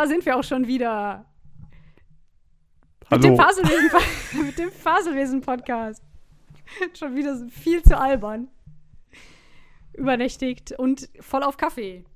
[0.00, 1.26] Da sind wir auch schon wieder.
[3.10, 3.22] Mit Hallo.
[3.22, 3.90] dem Faselwesen,
[4.46, 6.02] mit dem Faselwesen-Podcast.
[6.98, 8.48] Schon wieder viel zu albern.
[9.92, 12.06] Übernächtigt und voll auf Kaffee.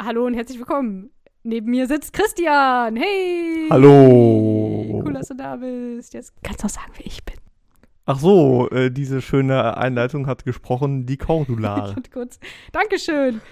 [0.00, 1.10] Hallo und herzlich willkommen.
[1.42, 2.96] Neben mir sitzt Christian.
[2.96, 3.68] Hey!
[3.68, 5.02] Hallo.
[5.04, 6.14] Cool, dass du da bist.
[6.14, 7.36] Jetzt kannst du auch sagen, wer ich bin.
[8.06, 11.94] Ach so, äh, diese schöne Einleitung hat gesprochen die Cordula.
[12.10, 12.40] Kurz.
[12.72, 13.42] Dankeschön.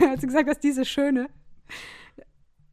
[0.00, 1.28] Als du gesagt hast, diese schöne.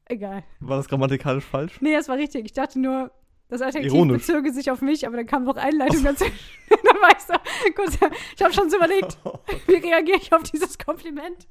[0.09, 0.43] Egal.
[0.59, 1.79] War das grammatikalisch falsch?
[1.81, 2.45] Nee, das war richtig.
[2.45, 3.11] Ich dachte nur,
[3.49, 4.25] das Adjektiv Ironisch.
[4.25, 6.25] bezöge sich auf mich, aber dann kam noch Einleitung dazu.
[6.69, 7.33] dann war ich so,
[7.75, 7.97] kurz,
[8.35, 9.17] ich habe schon so überlegt,
[9.67, 11.47] wie reagiere ich auf dieses Kompliment?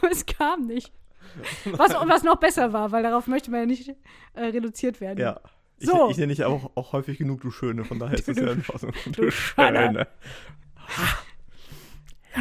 [0.00, 0.92] aber es kam nicht.
[1.64, 3.88] Was, was noch besser war, weil darauf möchte man ja nicht
[4.34, 5.18] äh, reduziert werden.
[5.18, 5.40] Ja.
[5.78, 6.10] Ich, So.
[6.10, 8.52] ich nenne dich auch, auch häufig genug, du Schöne, von daher ist das Du- ja
[8.52, 8.92] in Ordnung.
[9.12, 10.06] du Schöne.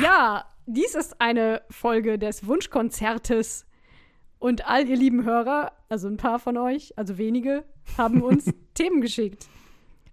[0.01, 3.65] Ja, dies ist eine Folge des Wunschkonzertes.
[4.41, 7.63] Und all ihr lieben Hörer, also ein paar von euch, also wenige,
[7.95, 9.47] haben uns Themen geschickt.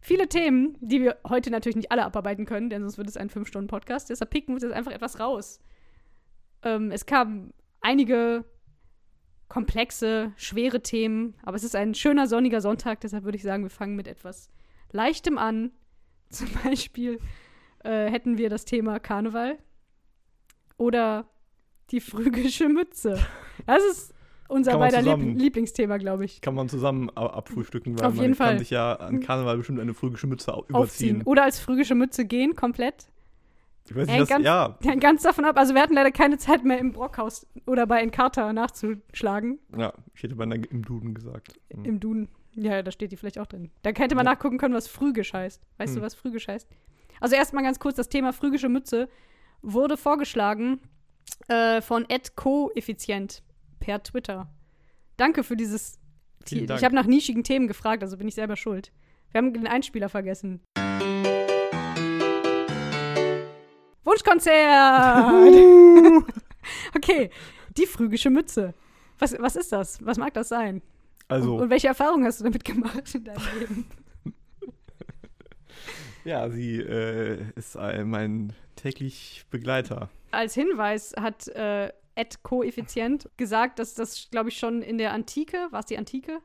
[0.03, 3.31] Viele Themen, die wir heute natürlich nicht alle abarbeiten können, denn sonst wird es ein
[3.31, 4.11] 5-Stunden-Podcast.
[4.11, 5.61] Deshalb picken wir uns jetzt einfach etwas raus.
[6.63, 8.45] Ähm, es kamen einige
[9.49, 13.71] komplexe, schwere Themen, aber es ist ein schöner, sonniger Sonntag, deshalb würde ich sagen, wir
[13.71, 14.51] fangen mit etwas
[14.93, 15.73] Leichtem an.
[16.29, 17.19] Zum Beispiel
[17.83, 19.57] äh, hätten wir das Thema Karneval
[20.77, 21.31] oder
[21.93, 23.19] die phrygische Mütze.
[23.65, 24.15] Das ist
[24.49, 26.41] unser Kann man beider zusammen- Lieb Lieblingsthema, glaube ich.
[26.41, 28.59] Kann man zusammen abfrühstücken, weil Auf man jeden kann Fall.
[28.59, 30.77] sich ja an Karneval bestimmt eine phrygische Mütze au- Aufziehen.
[30.77, 31.23] überziehen.
[31.25, 33.09] Oder als phrygische Mütze gehen, komplett.
[33.89, 35.57] Ich weiß nicht, was, ganz- ja, Ja, ganz davon ab.
[35.59, 39.59] Also wir hatten leider keine Zeit mehr im Brockhaus oder bei Encarta nachzuschlagen.
[39.77, 41.55] ja, ich hätte beinahe im Duden gesagt.
[41.73, 41.85] Hm.
[41.85, 42.29] Im Duden.
[42.55, 43.71] Ja, da steht die vielleicht auch drin.
[43.83, 44.33] Da hätte man Ja.
[44.33, 45.63] nachgucken können, was phrygisch heißt.
[45.79, 46.03] Weißt du, Hm.
[46.05, 46.69] was phrygisch heißt?
[47.21, 49.09] Also erstmal ganz kurz, das Thema phrygische Mütze
[49.63, 50.81] wurde vorgeschlagen
[51.49, 53.43] äh, von Ed Koeffizient
[53.89, 54.47] per Twitter.
[55.17, 55.99] Danke für dieses.
[56.45, 56.79] Vielen Dank.
[56.79, 58.93] Ich habe nach nischigen Themen gefragt, also bin ich selber schuld.
[59.31, 60.61] Wir haben den Einspieler vergessen.
[64.05, 64.53] Wunschkonzert!
[66.95, 67.31] okay,
[67.79, 68.75] die phrygische Mütze.
[69.19, 70.05] Was, was ist das?
[70.05, 70.83] Was mag das sein?
[71.29, 73.87] Also, Und, und welche Erfahrungen hast du damit gemacht in deinem Leben?
[76.25, 80.11] ja, sie äh, ist äh, mein täglich Begleiter.
[80.31, 85.69] Als Hinweis hat äh, Ed Koeffizient gesagt, dass das, glaube ich, schon in der Antike,
[85.71, 86.41] war es die Antike,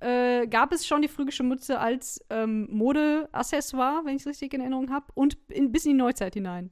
[0.00, 4.60] äh, gab es schon die phrygische Mütze als ähm, Modeaccessoire, wenn ich es richtig in
[4.60, 6.70] Erinnerung habe, und in, bis in die Neuzeit hinein.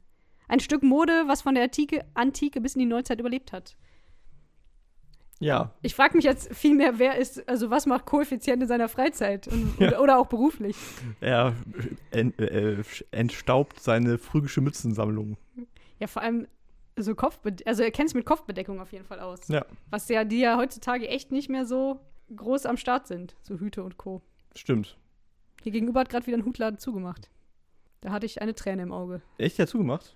[0.48, 3.76] Ein Stück Mode, was von der Antike, Antike bis in die Neuzeit überlebt hat.
[5.38, 9.48] Ja, Ich frage mich jetzt vielmehr, wer ist, also was macht Koeffizient in seiner Freizeit
[9.48, 10.76] und, oder, oder auch beruflich?
[11.20, 11.54] er
[12.10, 15.36] ent, äh, entstaubt seine phrygische Mützensammlung.
[15.98, 16.46] Ja, vor allem
[16.98, 19.46] so Kopfbedeckung, also er kennt es mit Kopfbedeckung auf jeden Fall aus.
[19.48, 22.00] Ja, Was ja, die ja heutzutage echt nicht mehr so
[22.34, 24.22] groß am Start sind, so Hüte und Co.
[24.54, 24.96] stimmt.
[25.62, 27.28] Hier gegenüber hat gerade wieder ein Hutladen zugemacht.
[28.00, 29.20] Da hatte ich eine Träne im Auge.
[29.38, 30.14] Echt ja zugemacht?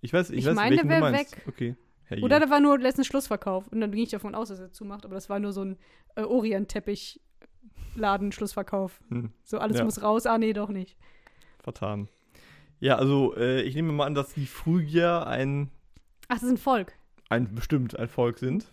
[0.00, 1.36] Ich weiß, ich, Ich weiß, meine, welchen der du wär meinst.
[1.36, 1.44] weg.
[1.46, 1.76] Okay.
[2.04, 2.24] Herrje.
[2.24, 3.68] Oder da war nur letztens Schlussverkauf.
[3.68, 5.76] Und dann ging ich davon aus, dass er zumacht, aber das war nur so ein
[6.16, 9.00] äh, Orient-Teppich-Laden-Schlussverkauf.
[9.08, 9.84] Hm, So, alles Ja.
[9.84, 10.26] muss raus.
[10.26, 10.96] Ah, nee, doch nicht.
[11.62, 12.08] vertan.
[12.80, 15.70] Ja, also äh, ich nehme mal an, dass die Phrygier ein,
[16.28, 16.92] Ach, das ist ein Volk.
[17.28, 18.70] ein bestimmt ein Volk sind.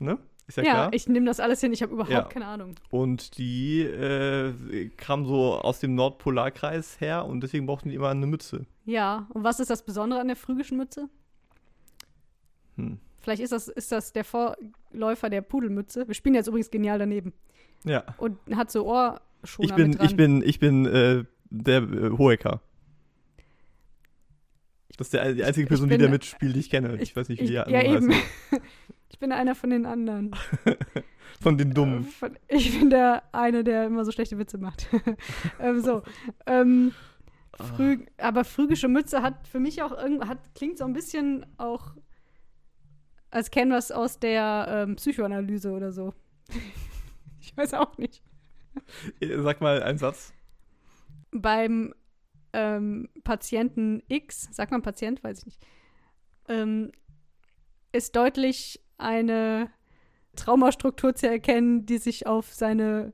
[0.00, 0.18] Ne?
[0.46, 0.90] Ist ja, Ja, klar.
[0.92, 1.72] ich nehme das alles hin.
[1.72, 2.22] Ich habe überhaupt Ja.
[2.24, 2.74] keine Ahnung.
[2.90, 8.26] Und die äh, kamen so aus dem Nordpolarkreis her und deswegen brauchten die immer eine
[8.26, 8.66] Mütze.
[8.84, 11.08] Ja, und was ist das Besondere an der phrygischen Mütze?
[12.76, 12.98] Hm.
[13.20, 16.06] Vielleicht ist das, ist das der Vorläufer der Pudelmütze.
[16.08, 17.32] Wir spielen jetzt übrigens genial daneben.
[17.84, 18.04] Ja.
[18.18, 19.20] Und hat so Ohrschoner
[19.68, 20.06] Ich bin, mit dran.
[20.06, 22.60] ich bin, ich bin äh, der äh, Hoeker.
[24.96, 27.00] Das ist der, die einzige Ich Person, die bin- da mitspielt, die ich kenne.
[27.00, 28.12] Ich, weiß nicht, wie ich, die ja, eben.
[29.08, 30.34] ich bin einer von den anderen.
[31.40, 32.04] Von den Dummen.
[32.04, 34.86] Äh, Von, ich bin der eine, der immer so schlechte Witze macht.
[35.60, 36.02] ähm, so.
[36.46, 36.92] Ähm,
[37.56, 41.94] früh, aber phrygische Mütze hat für mich auch irgend, hat klingt so ein bisschen auch
[43.30, 46.12] als es aus der ähm, Psychoanalyse oder so.
[47.40, 48.22] ich weiß auch nicht.
[49.20, 50.32] Äh, Sag mal einen Satz.
[51.30, 51.94] beim
[52.52, 55.66] ähm, Patienten X, sagt man Patient, weiß ich nicht,
[56.48, 56.92] ähm,
[57.92, 59.70] ist deutlich eine
[60.36, 63.12] Traumastruktur zu erkennen, die sich auf seine,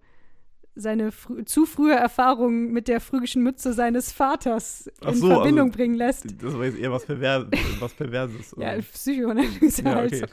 [0.75, 5.69] seine frü zu frühe Erfahrung mit der phrygischen Mütze seines Vaters Ach in so, Verbindung
[5.69, 6.27] also- bringen lässt.
[6.43, 7.49] Das war jetzt eher was, Perver
[7.81, 8.55] was Perverses.
[8.57, 8.77] Ja?
[8.81, 10.13] Psychoanalyse Ja, halt.
[10.15, 10.27] okay.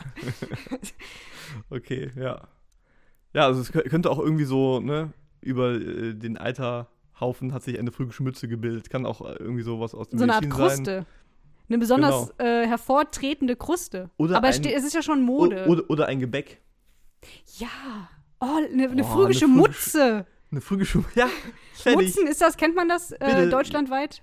[1.69, 2.47] okay, ja.
[3.33, 5.11] Ja, also es kö- könnte auch irgendwie so, ne,
[5.41, 6.37] über äh, den
[7.15, 8.89] Eiterhaufen hat sich eine phrygische Mütze gebildet.
[8.89, 10.67] Kann auch äh, irgendwie sowas aus dem So eine Art Medizin sein.
[10.77, 11.05] Kruste.
[11.67, 14.09] Eine besonders äh, hervortretende Kruste.
[14.17, 15.65] Oder Aber es, ein- es ist ja schon Mode.
[15.67, 16.61] Oder, oder ein Gebäck.
[17.57, 17.67] ja.
[18.39, 20.25] Oh, eine, eine Oh, phrygische eine phrygische- Mutze.
[20.51, 21.05] Eine Frühgeschuhe.
[21.15, 21.27] Ja,
[21.73, 22.15] fertig.
[22.15, 24.21] Mutzen, ist das, kennt man das äh, deutschlandweit?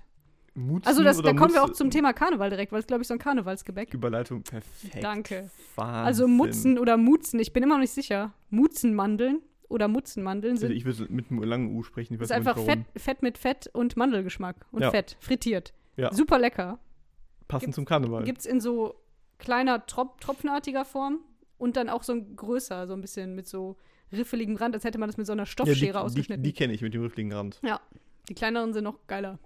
[0.55, 3.01] Mutzen Also das, da kommen wir auch Mutze- zum Thema Karneval direkt, weil es, glaube
[3.01, 3.93] ich, so ein Karnevalsgebäck.
[3.93, 5.03] Überleitung perfekt.
[5.03, 5.49] Danke.
[5.75, 6.05] Wahnsinn.
[6.05, 8.33] Also Mutzen oder Mutzen, ich bin immer noch nicht sicher.
[8.51, 12.13] Mutzenmandeln oder Mutzenmandeln Also sind ich würde mit einem langen U sprechen.
[12.13, 12.57] Ich weiß ist einfach.
[12.57, 14.91] Fett, Fett mit Fett und Mandelgeschmack und Ja.
[14.91, 15.73] Fett, frittiert.
[15.95, 16.13] Ja.
[16.13, 16.79] Super lecker.
[17.47, 18.23] Passend gibt's- zum Karneval.
[18.23, 18.95] Gibt es in so
[19.39, 21.19] kleiner Trop tropfenartiger Form
[21.57, 23.77] und dann auch so ein größer, so ein bisschen mit so
[24.11, 26.43] riffeligem Rand, als hätte man das mit so einer ja, die, Stoffschere die, ausgeschnitten.
[26.43, 27.59] die kenne ich mit dem riffligen Rand.
[27.63, 27.79] ja,
[28.29, 29.39] die kleineren sind noch geiler.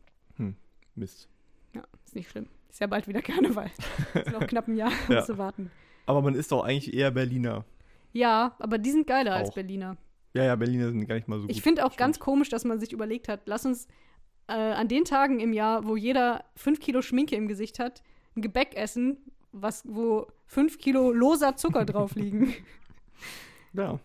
[0.96, 1.30] Mist.
[1.76, 2.48] Ja, ist nicht schlimm.
[2.70, 3.70] Ist ja bald wieder Karneval.
[4.16, 5.24] ist noch knapp ein Jahr Ja.
[5.24, 5.70] zu warten.
[6.08, 7.66] Aber man ist doch eigentlich eher Berliner.
[8.14, 9.54] Ja, aber die sind geiler als Auch.
[9.56, 9.98] Berliner.
[10.38, 11.52] Ja, ja, Berliner sind gar nicht mal so gut.
[11.52, 12.00] Ich finde auch Stimmt.
[12.00, 13.88] ganz komisch, dass man sich überlegt hat, lass uns
[14.48, 18.02] äh, an den Tagen im Jahr, wo jeder fünf Kilo Schminke im Gesicht hat,
[18.36, 19.18] ein Gebäck essen,
[19.52, 22.54] was, wo fünf Kilo loser Zucker drauf liegen.
[23.74, 24.00] Ja.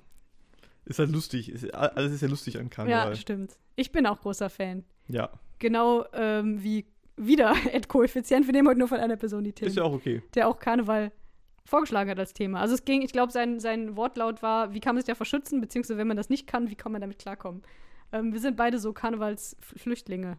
[0.84, 1.50] Ist halt lustig.
[1.50, 3.16] Ist, alles ist ja lustig an ja, Karneval.
[3.16, 3.56] stimmt.
[3.76, 4.84] Ich bin auch großer Fan.
[5.08, 5.30] Ja.
[5.58, 6.86] Genau ähm, wie
[7.16, 8.46] wieder Ed Koeffizient.
[8.46, 10.22] Wir nehmen heute nur von einer Person die Themen, Ist ja auch okay.
[10.34, 11.12] der auch Karneval
[11.64, 12.60] vorgeschlagen hat als Thema.
[12.60, 15.60] Also es ging, ich glaube, sein, sein Wortlaut war, wie kann man sich davor schützen,
[15.60, 17.62] beziehungsweise wenn man das nicht kann, wie kann man damit klarkommen.
[18.12, 20.38] Ähm, wir sind beide so Karnevalsflüchtlinge.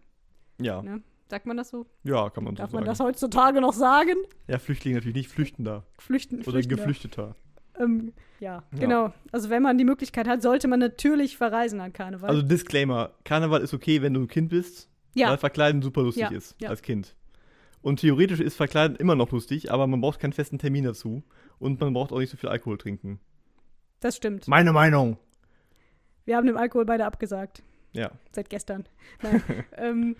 [0.61, 0.81] Ja.
[0.81, 1.01] Ne?
[1.29, 1.85] Sagt man das so?
[2.03, 2.83] Ja, kann man so Darf sagen.
[2.83, 4.15] man das heutzutage noch sagen?
[4.47, 5.85] ja, Flüchtlinge natürlich nicht Flüchtender.
[5.97, 6.75] Flüchten, Oder Flüchtender.
[6.77, 7.35] Geflüchteter.
[7.79, 8.79] Ähm, ja, Ja.
[8.79, 9.13] genau.
[9.31, 12.29] Also wenn man die Möglichkeit hat, sollte man natürlich verreisen an Karneval.
[12.29, 16.23] Also Disclaimer, Karneval ist okay, wenn du ein Kind bist, ja, weil Verkleiden super lustig
[16.29, 17.15] Ja, ist als Kind.
[17.83, 21.21] Und theoretisch ist Verkleiden immer noch lustig, aber man braucht keinen festen Termin dazu.
[21.59, 23.19] Und man braucht auch nicht so viel Alkohol trinken.
[23.99, 24.47] das stimmt.
[24.47, 25.17] Meine Meinung.
[26.25, 27.61] Wir haben dem Alkohol beide abgesagt.
[27.91, 28.11] Ja.
[28.31, 28.85] Seit gestern.
[29.77, 30.15] Ähm,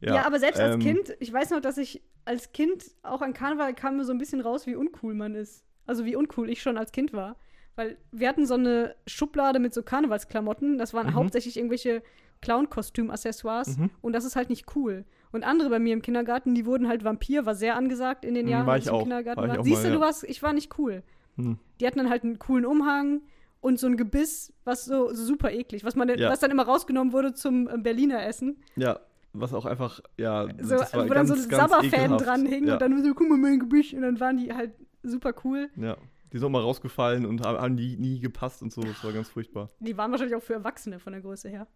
[0.00, 3.22] Ja, ja, aber selbst als ähm, Kind, ich weiß noch, dass ich als Kind auch
[3.22, 5.64] an Karneval kam mir so ein bisschen raus, wie uncool man ist.
[5.86, 7.36] Also wie uncool ich schon als Kind war.
[7.76, 10.76] Weil wir hatten so eine Schublade mit so Karnevalsklamotten.
[10.78, 11.14] Das waren Mhm.
[11.14, 12.02] hauptsächlich irgendwelche
[12.42, 13.76] Clown-Kostüm-Accessoires.
[13.78, 13.90] Mhm.
[14.00, 15.04] Und das ist halt nicht cool.
[15.32, 18.46] Und andere bei mir im Kindergarten, die wurden halt Vampir, war sehr angesagt in den
[18.46, 19.00] Mhm, Jahren, war als ich im auch.
[19.02, 19.58] Kindergarten War war.
[19.60, 20.06] auch Siehst mal, du, du ja.
[20.06, 21.02] warst, ich war nicht cool.
[21.36, 21.58] Hm.
[21.80, 23.22] Die hatten dann halt einen coolen Umhang
[23.60, 26.30] und so ein Gebiss, was so, so super eklig, was man, Ja.
[26.30, 28.58] was dann immer rausgenommen wurde zum äh, Berliner Essen.
[28.76, 29.00] Ja,
[29.32, 32.26] was auch einfach, ja, So, das war wo dann so ganz, ganz Sabberfäden ekelhaft.
[32.26, 32.74] dran hingen ja.
[32.74, 33.92] und dann so, guck mal, mein Gebiss.
[33.92, 34.72] Und dann waren die halt
[35.02, 35.68] super cool.
[35.76, 35.96] Ja,
[36.32, 38.82] die sind auch mal rausgefallen und haben, die nie gepasst und so.
[38.82, 39.70] Das war ganz furchtbar.
[39.80, 41.66] Die waren wahrscheinlich auch für Erwachsene von der Größe her.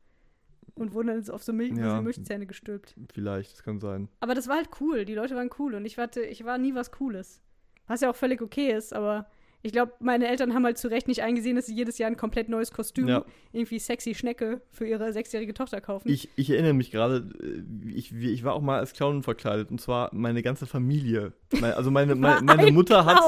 [0.74, 2.00] Und wurden dann auf so Milch, Ja.
[2.00, 2.94] Milchzähne gestülpt.
[3.12, 4.08] Vielleicht, das kann sein.
[4.20, 5.04] Aber das war halt cool.
[5.04, 5.74] Die Leute waren cool.
[5.74, 7.40] Und ich, warte, ich war nie was Cooles.
[7.86, 9.26] Was ja auch völlig okay ist, aber
[9.62, 12.16] ich glaube, meine Eltern haben halt zu Recht nicht eingesehen, dass sie jedes Jahr ein
[12.16, 13.24] komplett neues Kostüm, Ja.
[13.50, 16.08] irgendwie sexy Schnecke für ihre sechsjährige Tochter kaufen.
[16.08, 19.80] Ich, ich erinnere mich gerade, äh, ich, ich war auch mal als Clown verkleidet und
[19.80, 21.32] zwar meine ganze Familie.
[21.60, 23.18] Also meine, meine, meine Ein Mutter hat.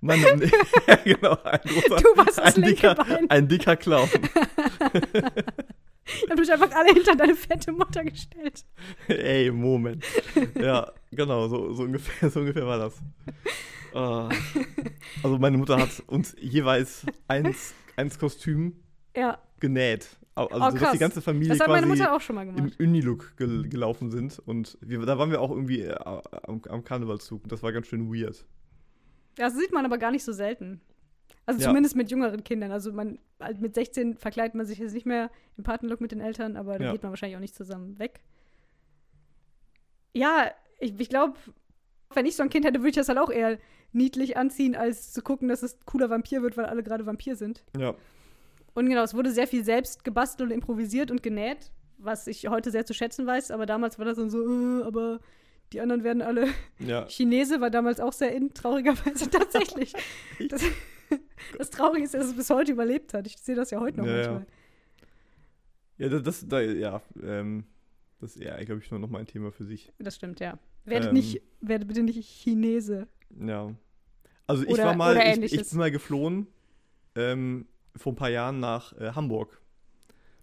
[0.00, 0.22] Meine,
[0.88, 1.96] ja, genau, ein großer.
[2.02, 2.96] Du warst ein dicker,
[3.28, 4.08] ein dicker Clown.
[6.24, 8.64] Ich hab mich einfach alle hinter deine fette Mutter gestellt.
[9.08, 10.04] Ey, Moment.
[10.58, 13.00] Ja, genau, so, so, ungefähr, so ungefähr war das.
[13.94, 14.28] Ah.
[15.22, 18.74] Also meine Mutter hat uns jeweils eins, eins Kostüm
[19.16, 20.18] Ja, genäht.
[20.34, 22.46] Also, Oh, so, dass die ganze Familie das hat meine quasi Mutter auch schon mal
[22.46, 22.70] im.
[22.78, 24.38] Unilook gel gelaufen sind.
[24.38, 27.48] Und wir, da waren wir auch irgendwie äh, am, am Karnevalszug.
[27.48, 28.46] Das war ganz schön weird.
[29.36, 30.80] Das sieht man aber gar nicht so selten.
[31.48, 31.68] Also Ja.
[31.68, 32.70] zumindest mit jüngeren Kindern.
[32.72, 36.20] Also man halt mit 16 verkleidet man sich jetzt nicht mehr im Patenlook mit den
[36.20, 36.92] Eltern, aber dann Ja.
[36.92, 38.20] geht man wahrscheinlich auch nicht zusammen weg.
[40.14, 41.34] Ja, ich, ich glaube,
[42.14, 43.58] wenn ich so ein Kind hätte, würde ich das halt auch eher
[43.92, 47.36] niedlich anziehen, als zu gucken, dass es ein cooler Vampir wird, weil alle gerade Vampir
[47.36, 47.64] sind.
[47.78, 47.94] Ja.
[48.74, 52.70] Und genau, es wurde sehr viel selbst gebastelt und improvisiert und genäht, was ich heute
[52.70, 55.20] sehr zu schätzen weiß, aber damals war das dann so, äh, aber
[55.72, 57.06] die anderen werden alle Ja.
[57.06, 59.94] Chinese war damals auch sehr in, traurigerweise tatsächlich.
[60.48, 60.62] Das,
[61.56, 63.26] das Traurige ist, dass es bis heute überlebt hat.
[63.26, 64.30] Ich sehe das ja heute noch Ja, ja.
[64.32, 64.46] manchmal.
[65.98, 67.64] Ja, das, das da, ja, ähm,
[68.20, 69.92] das ist ja, glaube ich, noch mal ein Thema für sich.
[69.98, 70.58] Das stimmt, ja.
[70.84, 71.14] Werdet, Ähm.
[71.14, 73.08] nicht, werdet bitte nicht Chinese.
[73.40, 73.74] Ja.
[74.46, 76.46] Also ich Oder- war mal, ich, ich bin mal geflohen
[77.14, 79.60] ähm, vor ein paar Jahren nach äh, Hamburg.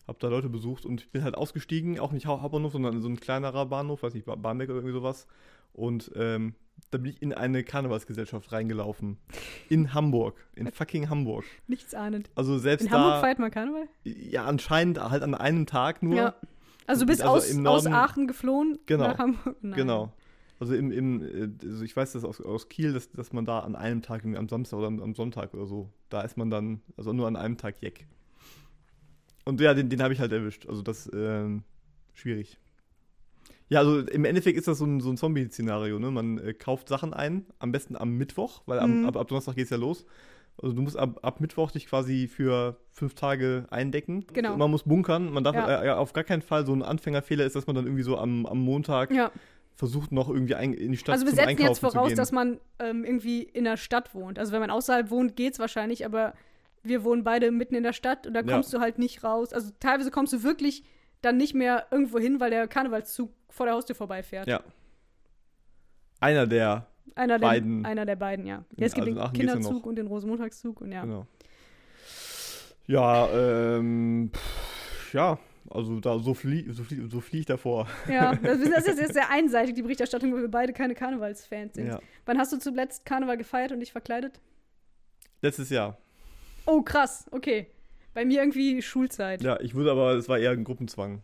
[0.08, 3.02] Hab da Leute besucht und ich bin halt ausgestiegen, auch nicht Hau- Hauptbahnhof, sondern in
[3.02, 5.26] so ein kleinerer Bahnhof, weiß nicht, Ba- Barmbek oder irgendwie sowas.
[5.74, 6.54] Und ähm,
[6.98, 9.18] da bin ich in eine Karnevalsgesellschaft reingelaufen.
[9.70, 10.36] In Hamburg.
[10.56, 11.44] In fucking Hamburg.
[11.68, 12.30] Nichts ahnend.
[12.36, 12.98] Also selbst In da.
[12.98, 13.88] Hamburg feiert man Karneval?
[14.04, 16.16] Ja, anscheinend halt an einem Tag nur.
[16.16, 16.36] Ja.
[16.88, 19.08] Also du bist Also aus, im aus Norden- Aachen geflohen Genau.
[19.08, 19.56] nach Hamburg?
[19.62, 19.74] Nein.
[19.76, 20.14] Genau.
[20.60, 23.60] Also im, im äh, also ich weiß das aus, aus Kiel, dass, dass man da
[23.60, 26.82] an einem Tag, am Samstag oder am, am Sonntag oder so, da ist man dann,
[26.96, 28.08] also nur an einem Tag Jeck.
[29.44, 30.66] Und ja, den, den habe ich halt erwischt.
[30.68, 31.64] Also das, ähm,
[32.14, 32.58] schwierig.
[33.70, 35.98] Ja, also im Endeffekt ist das so ein, so ein Zombie-Szenario.
[36.00, 36.12] Ne?
[36.12, 39.06] Man äh, kauft Sachen ein, am besten am Mittwoch, weil am, Mhm.
[39.08, 40.06] ab, ab Donnerstag geht es ja los.
[40.62, 44.26] Also du musst ab, ab Mittwoch dich quasi für fünf Tage eindecken.
[44.34, 44.56] Genau.
[44.56, 45.32] Man muss bunkern.
[45.34, 45.82] Man darf Ja.
[45.82, 48.18] äh, ja, auf gar keinen Fall so ein Anfängerfehler ist, dass man dann irgendwie so
[48.18, 49.32] am, am Montag Ja.
[49.76, 52.16] versucht noch irgendwie ein, in die Stadt Also wir setzen jetzt voraus, zu gehen.
[52.18, 54.40] dass man ähm, irgendwie in der Stadt wohnt.
[54.40, 56.34] Also wenn man außerhalb wohnt, geht's wahrscheinlich, aber
[56.84, 58.54] wir wohnen beide mitten in der Stadt und da Ja.
[58.54, 59.52] kommst du halt nicht raus.
[59.52, 60.84] Also teilweise kommst du wirklich
[61.26, 64.48] dann nicht mehr irgendwo hin, weil der Karnevalszug vor der Haustür vorbeifährt.
[64.48, 64.62] Ja.
[66.20, 67.86] Einer der, Einer der Beiden.
[67.86, 68.64] Einer der beiden, ja.
[68.78, 71.02] Ja, es gibt also den Kinderzug und den Rosenmontagszug und ja.
[71.02, 71.28] genau.
[72.88, 75.40] Ja, ähm, pff, ja,
[75.70, 77.88] also da so flie so flie so flieh ich davor.
[78.08, 81.76] Ja, das ist, das ist jetzt sehr einseitig, die Berichterstattung, weil wir beide keine Karnevalsfans
[81.76, 81.88] sind.
[81.88, 82.00] Ja.
[82.26, 84.40] Wann hast du zuletzt Karneval gefeiert und dich verkleidet?
[85.42, 85.98] Letztes Jahr.
[86.66, 87.68] Oh, krass, okay.
[88.16, 89.44] Bei mir irgendwie Schulzeit.
[89.44, 91.22] Ja, ich würde aber, es war eher ein Gruppenzwang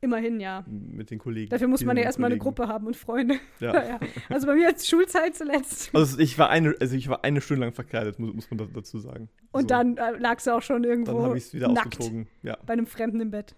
[0.00, 0.64] Immerhin, ja.
[0.68, 1.50] mit den Kollegen.
[1.50, 2.38] Dafür muss man ja erstmal eine.
[2.38, 3.34] Gruppe haben und Freunde.
[3.58, 3.72] Ja.
[3.88, 3.98] Ja.
[4.28, 5.92] Also bei mir jetzt Schulzeit zuletzt.
[5.94, 8.66] Also ich war eine, also ich war eine Stunde lang verkleidet, muss, muss man da,
[8.72, 9.28] dazu sagen.
[9.50, 11.98] Und Also, dann äh, lagst du auch schon dann irgendwo habe ich es wieder nackt
[11.98, 12.28] ausgezogen.
[12.42, 13.56] Ja, bei einem Fremden im Bett.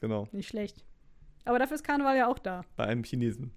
[0.00, 0.28] genau.
[0.32, 0.84] Nicht schlecht.
[1.44, 2.62] Aber dafür ist Karneval ja auch da.
[2.76, 3.52] Bei einem Chinesen.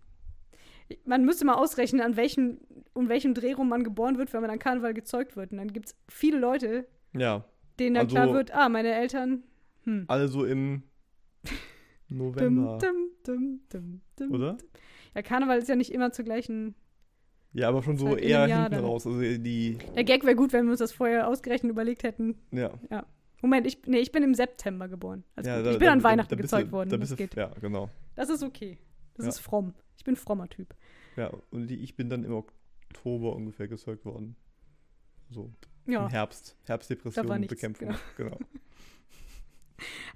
[1.05, 2.59] Man müsste mal ausrechnen, an welchem,
[2.93, 5.51] um welchem Drehraum man geboren wird, wenn man an Karneval gezeugt wird.
[5.51, 7.45] Und dann gibt es viele Leute, Ja,
[7.79, 9.43] denen dann Also- klar wird, ah, meine Eltern,
[9.83, 10.05] hm.
[10.07, 10.83] alle so im
[12.09, 14.31] November, Dum, dum, dum, dum, dum.
[14.31, 14.57] oder?
[15.15, 16.75] Ja, Karneval ist ja nicht immer zur gleichen.
[17.53, 18.83] Ja, aber schon so eher hinten dann.
[18.83, 19.07] raus.
[19.07, 22.35] Also die, Der Gag wäre gut, wenn wir uns das vorher ausgerechnet überlegt hätten.
[22.51, 22.71] ja.
[23.41, 25.23] Moment, ich, nee, ich bin im September geboren.
[25.35, 26.89] Also ja da- ich bin da- an Weihnachten da gezeugt du, worden.
[26.89, 27.35] Da das geht.
[27.35, 27.89] ja, genau.
[28.15, 28.79] Das ist okay.
[29.13, 29.29] Das Ja.
[29.29, 29.75] ist fromm.
[29.97, 30.73] Ich bin frommer Typ.
[31.15, 34.35] Ja, und die, ich bin dann im Oktober ungefähr gezeugt worden.
[35.29, 35.51] So,
[35.85, 36.03] Ja.
[36.05, 36.55] im Herbst.
[36.65, 37.95] Herbstdepression nichts, bekämpfen.
[38.17, 38.37] Genau.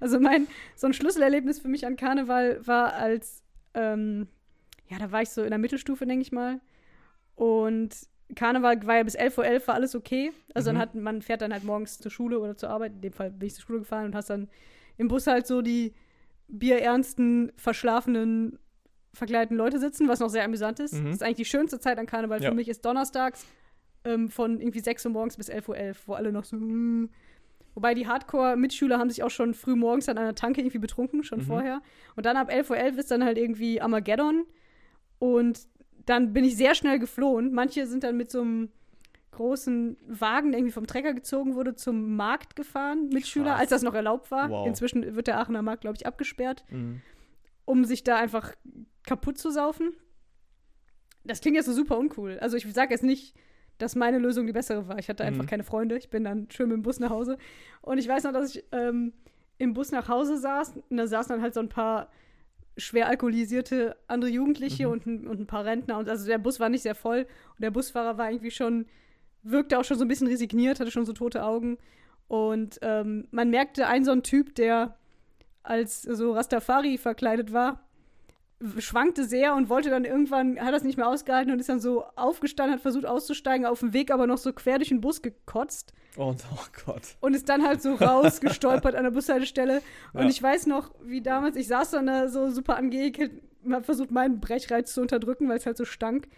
[0.00, 3.42] Also mein, so ein Schlüsselerlebnis für mich an Karneval war als,
[3.74, 4.26] ähm,
[4.88, 6.60] ja, da war ich so in der Mittelstufe, denke ich mal.
[7.34, 7.90] Und
[8.34, 10.32] Karneval war ja bis 11.11 Uhr war alles okay.
[10.54, 10.74] Also Mhm.
[10.74, 12.92] dann hat, man fährt dann halt morgens zur Schule oder zur Arbeit.
[12.94, 14.48] In dem Fall bin ich zur Schule gefahren und hast dann
[14.96, 15.92] im Bus halt so die
[16.48, 18.58] bierernsten, verschlafenen,
[19.12, 20.94] verkleideten Leute sitzen, was noch sehr amüsant ist.
[20.94, 21.04] Mhm.
[21.06, 22.48] Das ist eigentlich die schönste Zeit an Karneval Ja.
[22.48, 23.44] für mich, ist donnerstags
[24.04, 27.10] ähm, von irgendwie 6 Uhr morgens bis 11.11 Uhr, wo alle noch so, hm.
[27.74, 31.38] Wobei die Hardcore-Mitschüler haben sich auch schon früh morgens an einer Tanke irgendwie betrunken, schon
[31.38, 31.44] Mhm.
[31.44, 31.82] vorher.
[32.16, 34.44] Und dann ab 11.11 Uhr ist dann halt irgendwie Armageddon.
[35.20, 35.60] Und
[36.04, 37.52] dann bin ich sehr schnell geflohen.
[37.52, 38.70] Manche sind dann mit so einem
[39.30, 43.94] großen Wagen, der irgendwie vom Trecker gezogen wurde, zum Markt gefahren, Mitschüler, als das noch
[43.94, 44.50] erlaubt war.
[44.50, 44.66] Wow.
[44.66, 47.00] Inzwischen wird der Aachener Markt, glaube ich, abgesperrt, Mhm.
[47.64, 48.52] um sich da einfach
[49.06, 49.92] kaputt zu saufen.
[51.22, 52.38] Das klingt jetzt so super uncool.
[52.40, 53.34] Also ich sage jetzt nicht,
[53.82, 54.98] dass meine Lösung die bessere war.
[54.98, 55.48] Ich hatte einfach Mhm.
[55.48, 55.96] keine Freunde.
[55.96, 57.38] Ich bin dann schön mit dem Bus nach Hause.
[57.82, 59.12] Und ich weiß noch, dass ich ähm,
[59.58, 60.74] im Bus nach Hause saß.
[60.88, 62.08] Und da saßen dann halt so ein paar
[62.76, 64.92] schwer alkoholisierte andere Jugendliche Mhm.
[64.92, 65.98] und, ein, und ein paar Rentner.
[65.98, 67.20] Und also der Bus war nicht sehr voll.
[67.56, 68.86] Und der Busfahrer war irgendwie schon,
[69.42, 71.78] wirkte auch schon so ein bisschen resigniert, hatte schon so tote Augen.
[72.28, 74.96] Und ähm, man merkte, ein so ein Typ, der
[75.62, 77.84] als so Rastafari verkleidet war,
[78.78, 82.04] schwankte sehr und wollte dann irgendwann, hat das nicht mehr ausgehalten und ist dann so
[82.16, 85.92] aufgestanden, hat versucht auszusteigen, auf dem Weg aber noch so quer durch den Bus gekotzt
[86.16, 87.02] Oh, oh Gott.
[87.20, 89.80] und ist dann halt so rausgestolpert an der Bushaltestelle.
[90.12, 90.28] Und Ja.
[90.28, 93.32] ich weiß noch, wie damals, ich saß dann da so super angeekelt,
[93.70, 96.28] hab versucht, meinen Brechreiz zu unterdrücken, weil es halt so stank.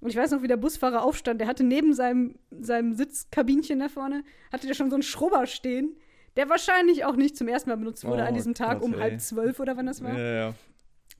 [0.00, 1.40] Und ich weiß noch, wie der Busfahrer aufstand.
[1.40, 5.96] Der hatte neben seinem, seinem Sitzkabinchen da vorne, hatte der schon so einen Schrubber stehen,
[6.36, 8.94] der wahrscheinlich auch nicht zum ersten Mal benutzt wurde Oh an diesem Tag Gott, um
[8.94, 9.00] ey.
[9.00, 10.12] halb zwölf oder wann das war.
[10.12, 10.54] ja, ja.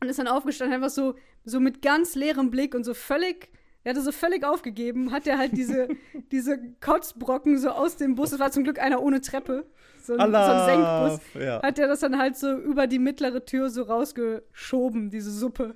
[0.04, 3.50] Und ist dann aufgestanden, einfach so, so mit ganz leerem Blick und so völlig,
[3.82, 5.88] er hatte so völlig aufgegeben, hat er halt diese,
[6.32, 9.66] diese Kotzbrocken so aus dem Bus, es war zum Glück einer ohne Treppe,
[10.02, 11.10] so ein, so ein Allah.
[11.10, 11.62] Senkbus, Ja.
[11.62, 15.74] hat er das dann halt so über die mittlere Tür so rausgeschoben, diese Suppe.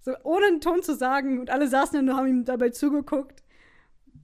[0.00, 3.42] So ohne einen Ton zu sagen und alle saßen dann und haben ihm dabei zugeguckt.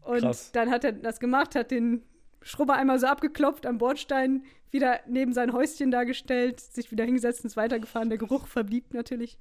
[0.03, 0.53] Und Krass.
[0.53, 2.05] dann hat er das gemacht, hat den
[2.43, 7.47] Schrubber einmal so abgeklopft am Bordstein, wieder neben sein Häuschen dargestellt, sich wieder hingesetzt und
[7.47, 8.09] ist weitergefahren.
[8.09, 9.39] Der Geruch verblieb natürlich.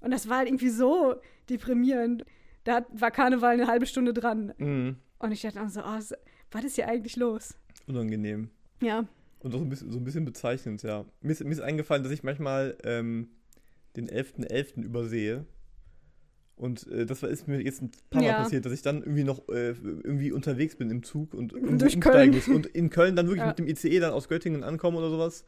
[0.00, 1.16] Und das war halt irgendwie so
[1.48, 2.24] deprimierend.
[2.64, 4.54] Da war Karneval eine halbe Stunde dran.
[4.58, 4.96] Mhm.
[5.18, 6.16] Und ich dachte dann so, oh,
[6.50, 7.54] was ist hier eigentlich los?
[7.86, 8.50] Unangenehm.
[8.80, 9.04] Ja.
[9.40, 11.04] Und auch so ein bisschen, so ein bisschen bezeichnend, ja.
[11.20, 13.28] Mir ist, mir ist eingefallen, dass ich manchmal ähm,
[13.96, 14.82] den 11.11.
[14.82, 15.46] übersehe.
[16.60, 18.42] Und äh, das war, ist mir jetzt ein paar Mal Ja.
[18.42, 22.00] passiert, dass ich dann irgendwie noch äh, irgendwie unterwegs bin im Zug und Durch umsteigen
[22.00, 22.30] Köln.
[22.34, 22.48] muss.
[22.48, 23.46] Und in Köln dann wirklich Ja.
[23.48, 25.46] mit dem ICE dann aus Göttingen ankommen oder sowas.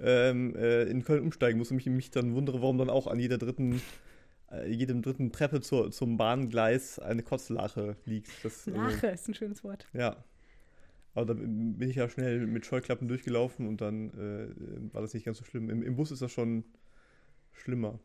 [0.00, 3.18] Ähm, äh, in Köln umsteigen muss und mich, mich dann wundere, warum dann auch an
[3.18, 3.82] jeder dritten,
[4.50, 8.30] äh, jedem dritten Treppe zur, zum Bahngleis eine Kotzlache liegt.
[8.42, 9.86] Das, also, Lache ist ein schönes Wort.
[9.92, 10.16] ja.
[11.14, 15.26] Aber da bin ich ja schnell mit Scheuklappen durchgelaufen und dann äh, war das nicht
[15.26, 15.68] ganz so schlimm.
[15.68, 16.62] Im, Im Bus ist das schon
[17.52, 17.98] schlimmer.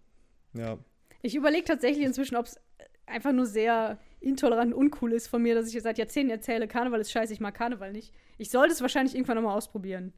[0.54, 0.80] Ja.
[1.24, 2.60] Ich überlege tatsächlich inzwischen, ob es
[3.06, 7.00] einfach nur sehr intolerant und uncool ist von mir, dass ich seit Jahrzehnten erzähle, Karneval
[7.00, 8.14] ist scheiße, ich mag Karneval nicht.
[8.38, 10.14] Ich sollte es wahrscheinlich irgendwann nochmal ausprobieren.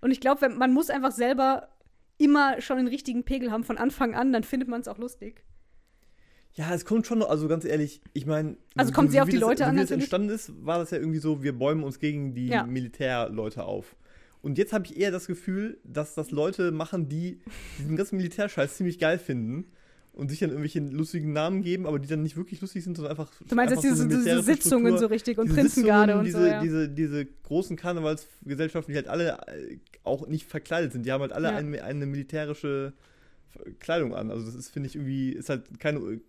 [0.00, 1.68] Und ich glaube, man muss einfach selber
[2.18, 5.44] immer schon den richtigen Pegel haben von Anfang an, dann findet man es auch lustig.
[6.54, 8.56] Ja, es kommt schon, also ganz ehrlich, ich meine.
[8.74, 10.04] Also kommt sehr auf die Leute das, an, Wie das natürlich.
[10.04, 12.64] entstanden ist, war das ja irgendwie so, wir bäumen uns gegen die Ja.
[12.64, 13.94] Militärleute auf.
[14.42, 17.40] Und jetzt habe ich eher das Gefühl, dass das Leute machen, die
[17.78, 19.70] diesen ganzen Militärscheiß ziemlich geil finden
[20.16, 23.12] und sich dann irgendwelche lustigen Namen geben, aber die dann nicht wirklich lustig sind, sondern
[23.12, 23.30] einfach.
[23.48, 26.46] Du meinst jetzt diese, eine diese Sitzungen Struktur- so richtig und Prinzengarde und diese, so,
[26.46, 26.60] ja.
[26.62, 31.06] diese, diese großen Karnevalsgesellschaften, die halt alle äh, auch nicht verkleidet sind.
[31.06, 31.56] Die haben halt alle Ja.
[31.56, 32.94] eine, eine militärische
[33.78, 34.30] Kleidung an.
[34.30, 36.20] Also das ist, finde ich, irgendwie, ist halt keine,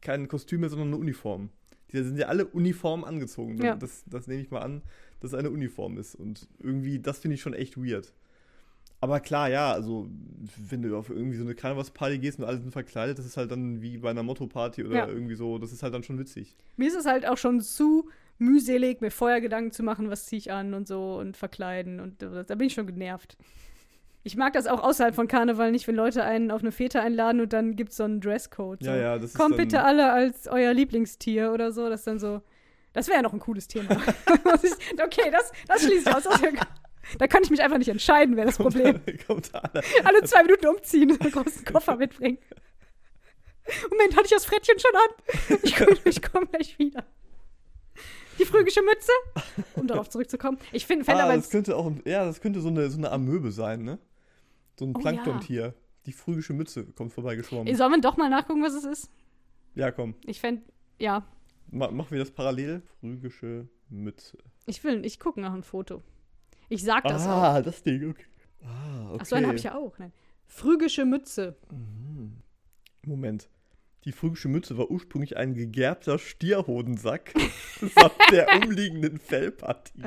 [0.00, 1.48] kein Kostüm mehr, sondern eine Uniform.
[1.92, 3.56] Die sind ja alle uniform angezogen.
[3.62, 3.76] Ja.
[3.76, 4.82] Das, das nehme ich mal an,
[5.20, 6.14] dass es eine Uniform ist.
[6.14, 8.12] Und irgendwie, das finde ich schon echt weird.
[9.04, 10.08] Aber klar, ja, also
[10.70, 13.50] wenn du auf irgendwie so eine Karnevalsparty gehst und alle sind verkleidet, das ist halt
[13.50, 15.08] dann wie bei einer Motto-Party oder Ja.
[15.08, 16.56] irgendwie so, das ist halt dann schon witzig.
[16.78, 18.08] Mir ist es halt auch schon zu
[18.38, 22.22] mühselig, mir vorher Gedanken zu machen, was ziehe ich an und so und verkleiden und
[22.22, 23.36] da bin ich schon genervt.
[24.22, 27.42] Ich mag das auch außerhalb von Karneval nicht, wenn Leute einen auf eine Fete einladen
[27.42, 28.82] und dann gibt es so einen Dresscode.
[28.82, 28.88] So.
[28.90, 31.90] Ja, ja, das ist Kommt bitte alle als euer Lieblingstier oder so.
[31.90, 32.40] Das dann so.
[32.94, 33.90] Das wäre ja noch ein cooles Thema.
[35.04, 36.22] Okay, das, das schließt aus.
[36.22, 36.40] Das
[37.18, 39.00] da kann ich mich einfach nicht entscheiden, wäre das Problem.
[39.26, 39.82] Kommt alle.
[40.04, 42.38] Alle zwei Minuten umziehen und einen großen Koffer mitbringen.
[43.90, 45.58] Moment, hatte ich das Frettchen schon an?
[45.62, 47.04] Ich, komm- komme gleich wieder.
[48.38, 49.12] Die phrygische Mütze,
[49.76, 50.58] um darauf zurückzukommen.
[50.72, 53.52] Ich finde, Ah, aber das könnte auch, ja, das könnte so eine, so eine Amöbe
[53.52, 53.98] sein, ne?
[54.78, 55.74] So ein Oh, Planktontier.
[56.04, 57.74] Die phrygische Mütze kommt vorbeigeschwommen.
[57.76, 59.10] Sollen wir doch mal nachgucken, was es ist?
[59.74, 60.14] Ja, komm.
[60.26, 60.62] Ich fände,
[60.98, 61.24] ja,
[61.70, 62.82] Ma machen wir das parallel?
[63.00, 64.36] Phrygische Mütze.
[64.66, 66.02] ich will, ich gucke nach ein Foto.
[66.74, 67.28] Ich sag das auch.
[67.42, 68.24] ah, das Ding, okay.
[68.62, 69.18] Ah, okay.
[69.20, 69.96] Ach so, einen habe ich ja auch.
[69.98, 70.12] Nein.
[70.46, 71.56] Phrygische Mütze.
[71.70, 72.42] Mhm.
[73.06, 73.48] Moment.
[74.04, 77.32] Die phrygische Mütze war ursprünglich ein gegerbter Stierhodensack
[77.80, 80.02] samt der umliegenden Fellpartie.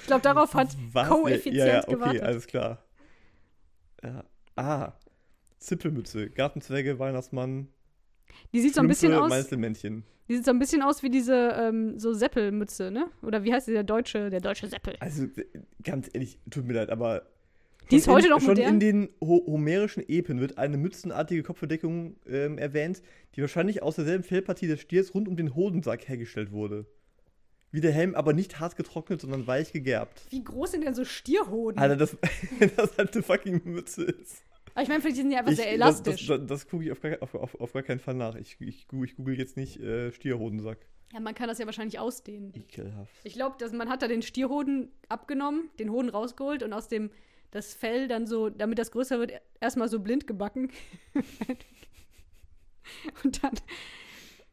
[0.00, 1.08] Ich glaube, darauf hat Was?
[1.08, 2.22] koeffizient ja, ja, okay, gewartet.
[2.22, 2.84] alles klar.
[4.02, 4.24] Ja.
[4.56, 4.92] Ah,
[5.58, 7.68] Zippelmütze, Gartenzwerge, Weihnachtsmann,
[8.52, 9.28] Die sieht so ein bisschen aus.
[9.28, 10.04] Meißelmännchen.
[10.28, 13.10] Die sieht so ein bisschen aus wie diese ähm, so Seppelmütze, ne?
[13.22, 14.96] Oder wie heißt die, der deutsche, der deutsche Seppel?
[15.00, 15.26] Also,
[15.82, 17.26] ganz ehrlich, tut mir leid, aber.
[17.90, 18.74] Die ist schon heute in, noch Schon modern.
[18.74, 23.02] in den ho homerischen Epen wird eine mützenartige Kopfbedeckung ähm, erwähnt,
[23.36, 26.86] die wahrscheinlich aus derselben Fellpartie des Stiers rund um den Hodensack hergestellt wurde.
[27.72, 30.22] Wie der Helm, aber nicht hart getrocknet, sondern weich gegerbt.
[30.30, 31.78] Wie groß sind denn so Stierhoden?
[31.78, 32.16] Alter, das,
[32.76, 34.42] das halt eine fucking Mütze ist.
[34.74, 36.26] Aber ich meine, vielleicht sind die einfach Ich, sehr das elastisch.
[36.26, 38.34] das, das, das gucke ich auf gar, auf, auf, auf gar keinen Fall nach.
[38.34, 40.78] Ich, ich, ich google jetzt nicht äh, Stierhodensack.
[41.12, 42.52] ja, man kann das ja wahrscheinlich ausdehnen.
[42.54, 43.12] Ekelhaft.
[43.22, 47.10] Ich glaube, man hat da den Stierhoden abgenommen, den Hoden rausgeholt und aus dem
[47.52, 50.70] das Fell dann so, damit das größer wird, erstmal so blind gebacken.
[53.24, 53.52] und dann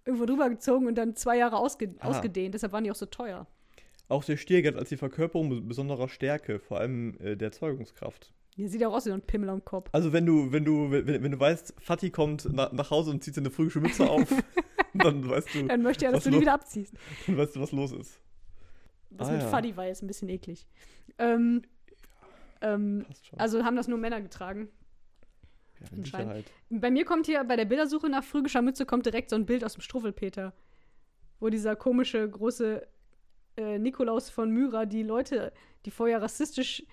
[0.05, 2.09] irgendwo drüber gezogen und dann zwei Jahre ausge Ah.
[2.09, 2.53] ausgedehnt.
[2.53, 3.47] Deshalb waren die auch so teuer.
[4.07, 8.31] Auch der Stier galt als die Verkörperung bes- besonderer Stärke, vor allem äh, der Zeugungskraft.
[8.57, 9.89] Die sieht auch aus wie so ein Pimmel am Kopf.
[9.93, 13.23] Also wenn du, wenn du, wenn, wenn du weißt, Fatih kommt nach, nach Hause und
[13.23, 14.29] zieht seine phrygische Mütze auf,
[14.93, 16.93] dann weißt du, Dann möchte er, dass Was du die wieder abziehst.
[17.27, 18.19] dann weißt du, was los ist.
[19.11, 19.47] Das Ah, mit ja.
[19.47, 20.67] Fuddy war jetzt ein bisschen eklig.
[21.17, 21.61] Ähm,
[22.61, 23.05] ähm,
[23.37, 24.69] also haben das nur Männer getragen.
[25.79, 26.05] ja, mit.
[26.05, 26.45] Sicherheit.
[26.69, 29.63] Bei mir kommt hier bei der Bildersuche nach phrygischer Mütze kommt direkt so ein Bild
[29.63, 30.53] aus dem Struffelpeter,
[31.39, 32.85] wo dieser komische große
[33.57, 35.51] äh, Nikolaus von Myra die Leute,
[35.85, 36.83] die vorher rassistisch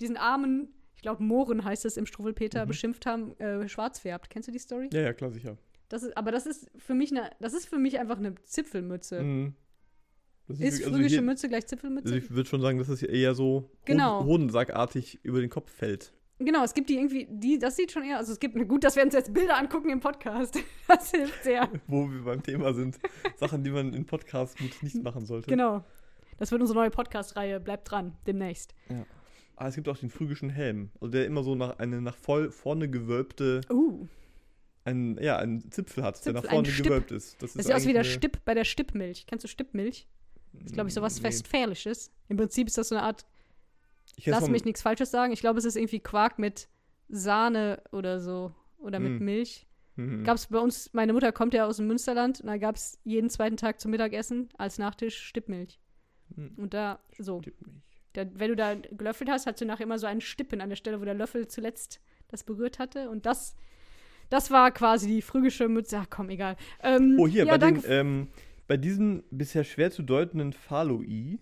[0.00, 2.68] diesen armen, ich glaube Mohren heißt es im Struffelpeter, Mhm.
[2.68, 4.28] beschimpft haben, äh, schwarz färbt.
[4.30, 4.88] Kennst du die Story?
[4.92, 5.56] Ja, ja, klar, sicher.
[5.88, 9.22] Das ist, aber das ist für mich eine, das ist für mich einfach eine Zipfelmütze.
[9.22, 9.54] Mhm.
[10.48, 12.12] Ist wirklich- also phrygische hier- Mütze gleich Zipfelmütze?
[12.12, 14.20] Also ich würde schon sagen, dass es eher so Genau.
[14.20, 16.12] Hoden, Hodensackartig über den Kopf fällt.
[16.38, 18.94] Genau, es gibt die irgendwie, die, das sieht schon eher, also es gibt, gut, dass
[18.94, 20.54] wir uns jetzt Bilder angucken im Podcast.
[20.88, 21.68] Das hilft sehr.
[21.88, 22.98] Wo wir beim Thema sind.
[23.36, 25.48] Sachen, die man in Podcasts gut nicht machen sollte.
[25.48, 25.84] Genau.
[26.38, 27.58] Das wird unsere neue Podcast-Reihe.
[27.58, 28.74] Bleibt dran, demnächst.
[29.56, 30.90] Ah, es gibt auch den phrygischen Helm.
[31.00, 34.06] Also der immer so nach, eine nach voll vorne gewölbte, Uh,
[34.84, 37.42] ein, ja, einen Zipfel hat, Zipfel, der nach ein vorne gewölbt ist.
[37.42, 39.26] das sieht aus wie der Stipp bei der Stippmilch.
[39.26, 40.06] Kennst du Stippmilch?
[40.52, 41.24] Das ist, glaube ich, sowas Nee.
[41.24, 42.10] Westfälisches.
[42.28, 43.26] Im Prinzip ist das so eine Art,
[44.24, 45.32] lass mich nichts Falsches sagen.
[45.32, 46.68] Ich glaube, es ist irgendwie Quark mit
[47.08, 48.54] Sahne oder so.
[48.78, 49.24] Oder mit Mm.
[49.24, 49.66] Milch.
[49.96, 50.22] Mhm.
[50.24, 52.98] Gab es bei uns, meine Mutter kommt ja aus dem Münsterland und da gab es
[53.04, 55.80] jeden zweiten Tag zum Mittagessen als Nachtisch Stippmilch.
[56.34, 56.52] Mhm.
[56.56, 57.40] Und da, so.
[57.40, 57.82] Stippmilch.
[58.16, 60.76] Da, wenn du da gelöffelt hast, hast du nachher immer so einen Stippen an der
[60.76, 63.10] Stelle, wo der Löffel zuletzt das berührt hatte.
[63.10, 63.54] Und das,
[64.30, 65.98] das war quasi die phrygische Mütze.
[65.98, 66.56] Ach komm, egal.
[66.82, 68.28] Ähm, Oh, hier, ja, bei, den, ähm,
[68.66, 71.38] bei diesem bisher schwer zu deutenden Phaloi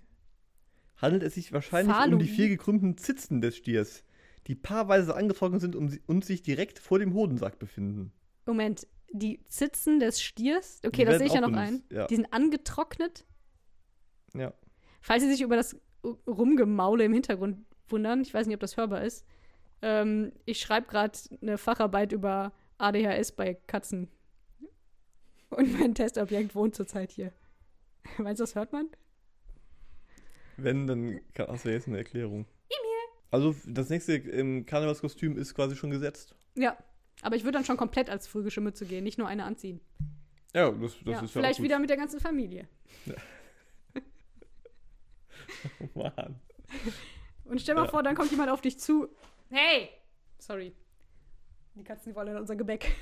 [0.96, 4.04] handelt es sich wahrscheinlich um die vier gekrümmten Zitzen des Stiers,
[4.46, 8.12] die paarweise angetrocknet sind und, si- und sich direkt vor dem Hodensack befinden.
[8.46, 11.66] Moment, die Zitzen des Stiers, okay, das sehe ich ja noch ein.
[11.68, 12.06] benutzt, ja.
[12.06, 13.24] Die sind angetrocknet.
[14.34, 14.52] Ja.
[15.00, 15.76] Falls Sie sich über das
[16.26, 19.24] Rumgemaule im Hintergrund wundern, ich weiß nicht, ob das hörbar ist.
[19.82, 24.08] Ähm, ich schreibe gerade eine Facharbeit über ADHS bei Katzen.
[25.50, 27.32] Und mein Testobjekt wohnt zurzeit hier.
[28.18, 28.88] Meinst du, das hört man?
[30.56, 32.46] Wenn, dann kann- hast du jetzt eine Erklärung.
[33.30, 36.36] Also das nächste ähm, Karnevalskostüm ist quasi schon gesetzt.
[36.54, 36.76] Ja.
[37.22, 39.80] Aber ich würde dann schon komplett als phrygische Mütze gehen, nicht nur eine anziehen.
[40.54, 41.64] Ja, das, das ja, ist vielleicht ja gut.
[41.64, 42.68] wieder mit der ganzen Familie.
[45.81, 46.40] Oh Mann.
[47.44, 47.90] Und stell mal Ja.
[47.90, 49.09] vor, dann kommt jemand auf dich zu.
[49.50, 49.90] Hey!
[50.38, 50.74] Sorry.
[51.74, 52.94] Die Katzen die wollen in unser Gebäck.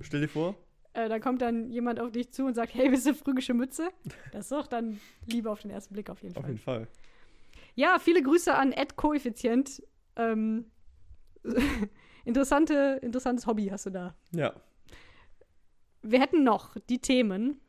[0.00, 0.54] Stell dir vor,
[0.92, 3.90] Äh, da kommt dann jemand auf dich zu und sagt, hey, bist du phrygische Mütze?
[4.32, 6.50] Das ist doch dann Liebe auf den ersten Blick auf jeden auf Fall.
[6.50, 6.88] jeden Fall.
[7.76, 9.82] Ja, viele Grüße an Ed Koeffizient.
[10.16, 10.66] Ähm,
[12.24, 14.14] interessante, interessantes Hobby hast du da.
[14.32, 14.52] Ja.
[16.02, 17.60] Wir hätten noch die Themen.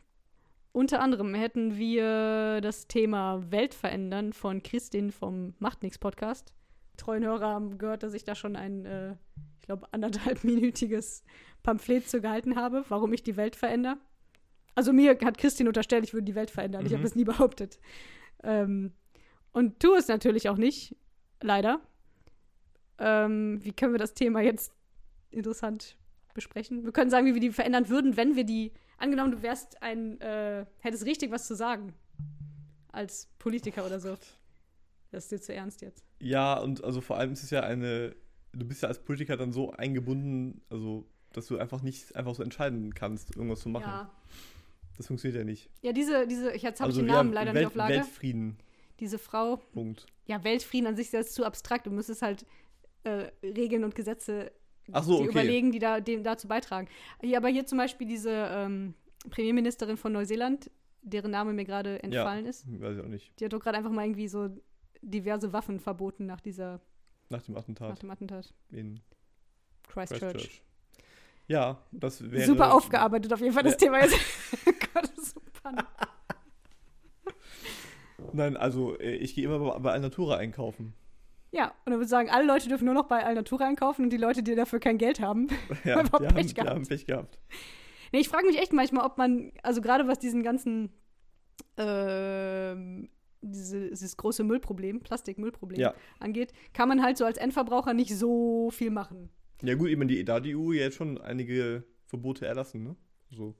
[0.73, 6.53] Unter anderem hätten wir das Thema Welt verändern von Christin vom Macht nix Podcast.
[6.97, 9.11] Treuen Hörer haben gehört, dass ich da schon ein, äh,
[9.59, 11.23] ich glaube, anderthalbminütiges
[11.63, 13.97] Pamphlet zu gehalten habe, warum ich die Welt verändere.
[14.75, 16.85] Also mir hat Christin unterstellt, ich würde die Welt verändern.
[16.85, 17.05] Ich habe Mhm.
[17.05, 17.79] das nie behauptet.
[18.43, 18.93] Ähm,
[19.51, 20.95] und tue es natürlich auch nicht,
[21.41, 21.81] leider.
[22.97, 24.71] Ähm, wie können wir das Thema jetzt
[25.31, 25.97] interessant
[26.33, 26.83] besprechen?
[26.83, 28.71] Wir können sagen, wie wir die verändern würden, wenn wir die.
[28.97, 31.93] Angenommen, du wärst ein, äh, hättest richtig was zu sagen.
[32.91, 34.17] Als Politiker oder so.
[35.11, 36.05] Das ist dir zu ernst jetzt.
[36.19, 38.15] Ja, und also vor allem ist es ja eine,
[38.53, 42.43] du bist ja als Politiker dann so eingebunden, also dass du einfach nicht einfach so
[42.43, 43.89] entscheiden kannst, irgendwas zu machen.
[43.89, 44.11] Ja.
[44.97, 45.69] Das funktioniert ja nicht.
[45.81, 47.95] Ja, diese, diese, jetzt habe also ich den Namen leider Welt, nicht auf Lager.
[47.95, 48.57] Weltfrieden,
[48.99, 50.05] Diese Frau, Punkt.
[50.27, 51.87] ja, Weltfrieden an sich ist zu abstrakt.
[51.87, 52.45] Du müsstest halt
[53.03, 54.51] äh, Regeln und Gesetze
[54.91, 55.31] Ach so, die okay.
[55.31, 56.87] überlegen, die da, dem, dazu beitragen.
[57.21, 58.93] Hier, aber hier zum Beispiel diese ähm,
[59.29, 60.69] Premierministerin von Neuseeland,
[61.01, 63.31] deren Name mir gerade entfallen ist, Weiß ich auch nicht.
[63.39, 64.49] die hat doch gerade einfach mal irgendwie so
[65.01, 66.79] diverse Waffen verboten nach dieser
[67.29, 68.53] Nach dem nach Attentat dem Attentat.
[68.71, 68.99] in
[69.87, 70.19] Christchurch.
[70.21, 70.61] Christchurch.
[71.47, 72.45] Ja, das wäre.
[72.45, 73.77] Super aufgearbeitet auf jeden Fall das Ja.
[73.79, 74.15] Thema jetzt.
[74.93, 75.11] Gott,
[75.57, 75.85] spannend.
[78.33, 80.93] Nein, also äh, ich gehe immer bei, bei Alnatura einkaufen.
[81.53, 84.09] Ja, und dann würde ich sagen, alle Leute dürfen nur noch bei Alnatura einkaufen und
[84.11, 85.47] die Leute, die dafür kein Geld haben.
[85.85, 87.39] Ja, Einfach die Pech haben, die haben Pech gehabt.
[88.13, 90.91] Nee, ich frage mich echt manchmal, ob man, also gerade was diesen ganzen,
[91.77, 93.09] ähm,
[93.41, 95.93] diese, dieses große Müllproblem, Plastikmüllproblem Ja.
[96.19, 99.29] angeht, kann man halt so als Endverbraucher nicht so viel machen.
[99.63, 102.83] Ja gut, ich meine, die, da hat die EU ja jetzt schon einige Verbote erlassen,
[102.83, 102.95] ne?
[103.29, 103.55] So,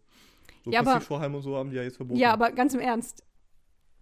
[0.63, 2.19] so Ja, Plastikstrohhalme und so haben die ja jetzt verboten.
[2.19, 3.23] Ja, aber ganz im Ernst,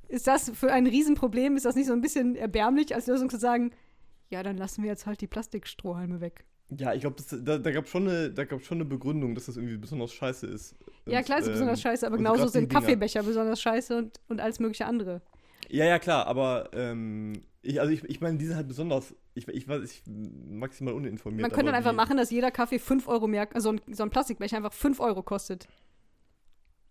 [0.09, 3.37] ist das für ein Riesenproblem, ist das nicht so ein bisschen erbärmlich als Lösung zu
[3.37, 3.71] sagen,
[4.29, 6.45] ja, dann lassen wir jetzt halt die Plastikstrohhalme weg.
[6.77, 9.57] Ja, ich glaube, da, da gab es schon, eine- da schon eine Begründung, dass das
[9.57, 10.75] irgendwie besonders scheiße ist.
[11.07, 12.69] ja, Und, klar ist es besonders ähm, scheiße, aber genauso sind.
[12.71, 15.21] Kaffeebecher besonders scheiße und, und alles mögliche andere.
[15.69, 19.47] Ja, ja, klar, aber ähm, ich, also ich, ich meine, die sind halt besonders, ich,
[19.47, 21.41] ich weiß, ich maximal uninformiert.
[21.41, 24.09] Man könnte dann einfach machen, dass jeder Kaffee 5 Euro mehr, also ein, so ein
[24.11, 25.67] Plastikbecher einfach 5 Euro kostet.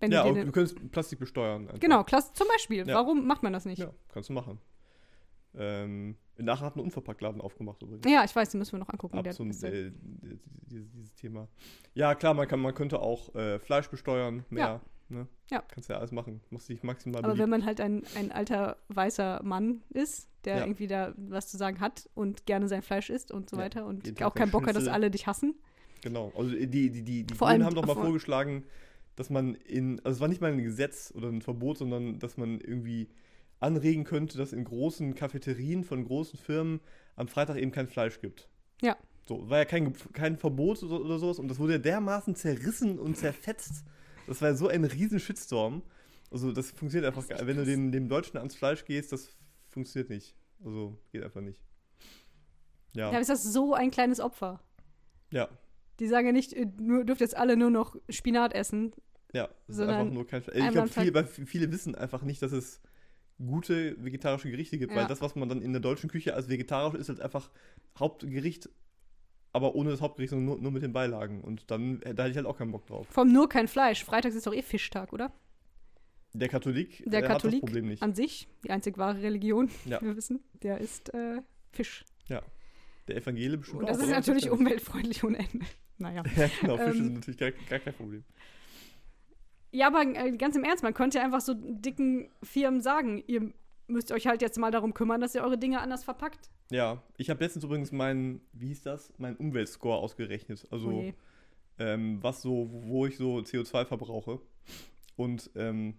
[0.00, 1.62] Wenn Ja, du und dir du den, könntest Plastik besteuern.
[1.66, 1.80] einfach.
[1.80, 2.86] Genau, klasse, zum Beispiel.
[2.86, 2.94] Ja.
[2.94, 3.78] Warum macht man das nicht?
[3.78, 3.86] Ja.
[3.86, 4.58] Ja, kannst du machen.
[5.54, 8.04] Ähm, nachher hat ein Unverpacktladen aufgemacht übrigens.
[8.06, 9.18] ich weiß, die müssen wir noch angucken.
[9.18, 11.48] Ab Der, zum, ist der, äh, dieses, dieses Thema.
[11.94, 14.80] Ja, klar, man, kann, man könnte auch äh, Fleisch besteuern, mehr.
[15.08, 15.26] Ne?
[15.50, 15.62] Ja.
[15.68, 16.42] Kannst ja alles machen.
[16.50, 17.50] Musst dich maximal aber wenn beliebt.
[17.50, 20.64] man halt ein, ein alter weißer Mann ist, der Ja.
[20.64, 23.86] irgendwie da was zu sagen hat und gerne sein Fleisch isst und so Ja, weiter
[23.86, 25.54] und auch keinen Bock hat, dass alle dich hassen.
[26.02, 26.30] Genau.
[26.36, 28.64] Also die, die, die, die Grünen haben doch mal vor- vorgeschlagen,
[29.18, 32.36] dass man in, also es war nicht mal ein Gesetz oder ein Verbot, sondern dass
[32.36, 33.08] man irgendwie
[33.60, 36.80] anregen könnte, dass in großen Cafeterien von großen Firmen
[37.16, 38.48] am Freitag eben kein Fleisch gibt.
[38.80, 38.96] Ja.
[39.26, 43.16] So, war ja kein, kein Verbot oder, sowas und das wurde ja dermaßen zerrissen und
[43.16, 43.84] zerfetzt.
[44.26, 45.82] Das war ja so ein riesen Shitstorm.
[46.30, 49.10] Also das funktioniert einfach Das gar echt Wenn du dem, dem Deutschen ans Fleisch gehst,
[49.12, 49.36] das
[49.68, 50.36] funktioniert nicht.
[50.64, 51.60] Also geht einfach nicht.
[52.94, 53.10] Ja.
[53.10, 54.60] Da ist das so ein kleines Opfer.
[55.32, 55.48] Ja.
[55.98, 58.92] Die sagen ja nicht, ihr nur- dürft jetzt alle nur noch Spinat essen.
[59.32, 60.56] Ja, es ist einfach nur kein Fleisch.
[60.56, 62.80] Ich einmal glaube, viele, viele wissen einfach nicht, dass es
[63.38, 64.98] gute vegetarische Gerichte gibt, Ja.
[65.00, 67.50] weil das, was man dann in der deutschen Küche als vegetarisch ist, halt einfach
[67.98, 68.68] Hauptgericht,
[69.52, 71.42] aber ohne das Hauptgericht, sondern nur, nur mit den Beilagen.
[71.42, 73.06] Und dann, äh, da hätte ich halt auch keinen Bock drauf.
[73.16, 74.04] Allem nur kein Fleisch.
[74.04, 75.32] Freitags ist doch eh Fischtag, oder?
[76.32, 78.02] Der Katholik, Der äh, Katholik hat das Problem nicht.
[78.02, 80.00] An sich, die einzig wahre Religion, Ja.
[80.02, 81.40] wir wissen, der ist äh,
[81.72, 82.04] Fisch.
[83.08, 84.52] Der Evangele bestimmt Und das auch, ist natürlich Ja.
[84.52, 85.64] umweltfreundlich ohne Ende.
[85.96, 86.22] Naja.
[86.36, 88.22] Ja, genau, Fische Ähm, sind natürlich gar, gar kein Problem.
[89.70, 93.52] Ja, aber äh, ganz im Ernst, man könnte ja einfach so dicken Firmen sagen, ihr
[93.86, 96.50] müsst euch halt jetzt mal darum kümmern, dass ihr eure Dinge anders verpackt.
[96.70, 100.66] Ja, ich habe letztens übrigens meinen, wie hieß das, meinen Umweltscore ausgerechnet.
[100.70, 101.14] Also Oh je.
[101.78, 104.40] ähm, was so, wo ich so CO2 verbrauche.
[105.16, 105.94] Und ähm,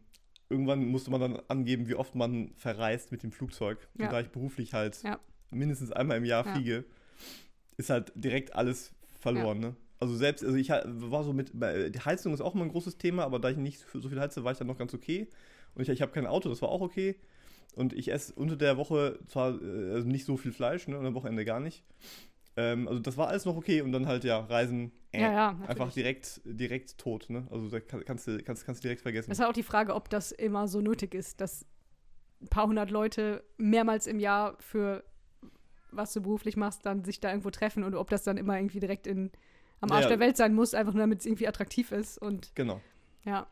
[0.50, 3.88] irgendwann musste man dann angeben, wie oft man verreist mit dem Flugzeug.
[3.98, 4.06] Ja.
[4.06, 5.20] Und da ich beruflich halt Ja.
[5.52, 6.54] mindestens einmal im Jahr Ja.
[6.54, 6.86] fliege,
[7.78, 9.60] ist halt direkt alles verloren.
[9.60, 9.76] Ne?
[10.00, 12.98] Also selbst, also ich war so mit, bei- die Heizung ist auch immer ein großes
[12.98, 15.28] Thema, aber da ich nicht so viel heize, war ich dann noch ganz okay.
[15.76, 17.16] Und ich, ich habe kein Auto, das war auch okay.
[17.76, 21.06] Und ich esse unter der Woche zwar äh, also nicht so viel Fleisch, ne, und
[21.06, 21.84] am Wochenende gar nicht.
[22.56, 25.60] Ähm, also das war alles noch okay und dann halt ja, Reisen, äh, Ja, ja,
[25.68, 27.46] einfach direkt, direkt tot, ne?
[27.52, 29.30] Also da kann- kannst du, kannst, kannst du direkt vergessen.
[29.32, 31.66] Es ist halt auch die Frage, ob das immer so nötig ist, dass
[32.42, 35.04] ein paar hundert Leute mehrmals im Jahr für
[35.92, 38.80] was du beruflich machst, dann sich da irgendwo treffen und ob das dann immer irgendwie
[38.80, 39.32] direkt in,
[39.82, 40.10] am Arsch Ja.
[40.10, 42.82] der Welt sein muss, einfach nur damit es irgendwie attraktiv ist und Genau.
[43.26, 43.48] ja.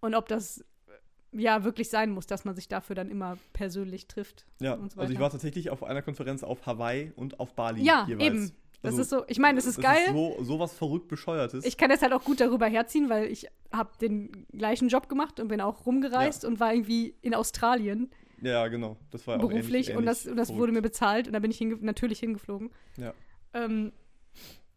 [0.00, 4.06] Und ob das äh, ja wirklich sein muss, dass man sich dafür dann immer persönlich
[4.08, 4.46] trifft.
[4.60, 8.06] Ja, so also ich war tatsächlich auf einer Konferenz auf Hawaii und auf Bali Ja,
[8.08, 8.26] jeweils.
[8.26, 8.52] eben.
[8.82, 10.06] Das Also, ist so, ich meine, das ist geil.
[10.10, 11.66] so, so was verrückt bescheuertes.
[11.66, 15.38] Ich kann das halt auch gut darüber herziehen, weil ich habe den gleichen Job gemacht
[15.38, 18.10] und bin auch rumgereist und war irgendwie in Australien
[18.42, 18.96] ja, genau.
[19.10, 21.40] Das war auch beruflich ähnlich, und das, ähnlich und das wurde mir bezahlt und da
[21.40, 22.70] bin ich hinge natürlich hingeflogen.
[22.96, 23.12] Ja.
[23.52, 23.92] Ähm,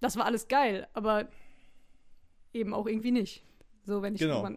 [0.04, 1.28] das war alles geil, aber
[2.54, 3.44] eben auch irgendwie nicht.
[3.86, 4.48] So, wenn ich Genau.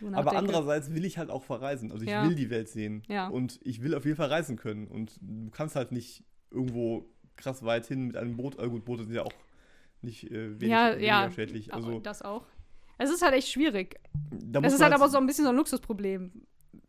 [0.00, 1.90] so Aber andererseits will ich halt auch verreisen.
[1.92, 2.24] Also ich Ja.
[2.28, 3.02] will die Welt sehen.
[3.08, 3.28] Ja.
[3.28, 4.86] Und ich will auf jeden Fall reisen können.
[4.88, 8.58] Und du kannst halt nicht irgendwo krass weit hin mit einem Boot.
[8.58, 9.32] Also gut, Boote sind ja auch
[10.02, 11.72] nicht äh, wenig, ja, weniger ja, schädlich.
[11.72, 12.46] Also das auch.
[12.98, 14.00] Es ist halt echt schwierig.
[14.30, 16.45] da Es ist man halt aber so ein bisschen so ein Luxusproblem.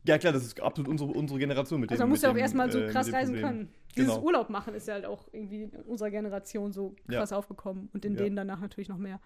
[0.07, 2.35] Ja klar, das ist absolut unsere, unsere Generation mit dem Also man muss ja auch
[2.35, 3.69] erstmal so äh, krass reisen können.
[3.95, 4.25] Dieses Genau.
[4.25, 7.19] Urlaub machen ist ja halt auch irgendwie in unserer Generation so Ja.
[7.19, 8.23] krass aufgekommen und in Ja.
[8.23, 9.19] denen danach natürlich noch mehr.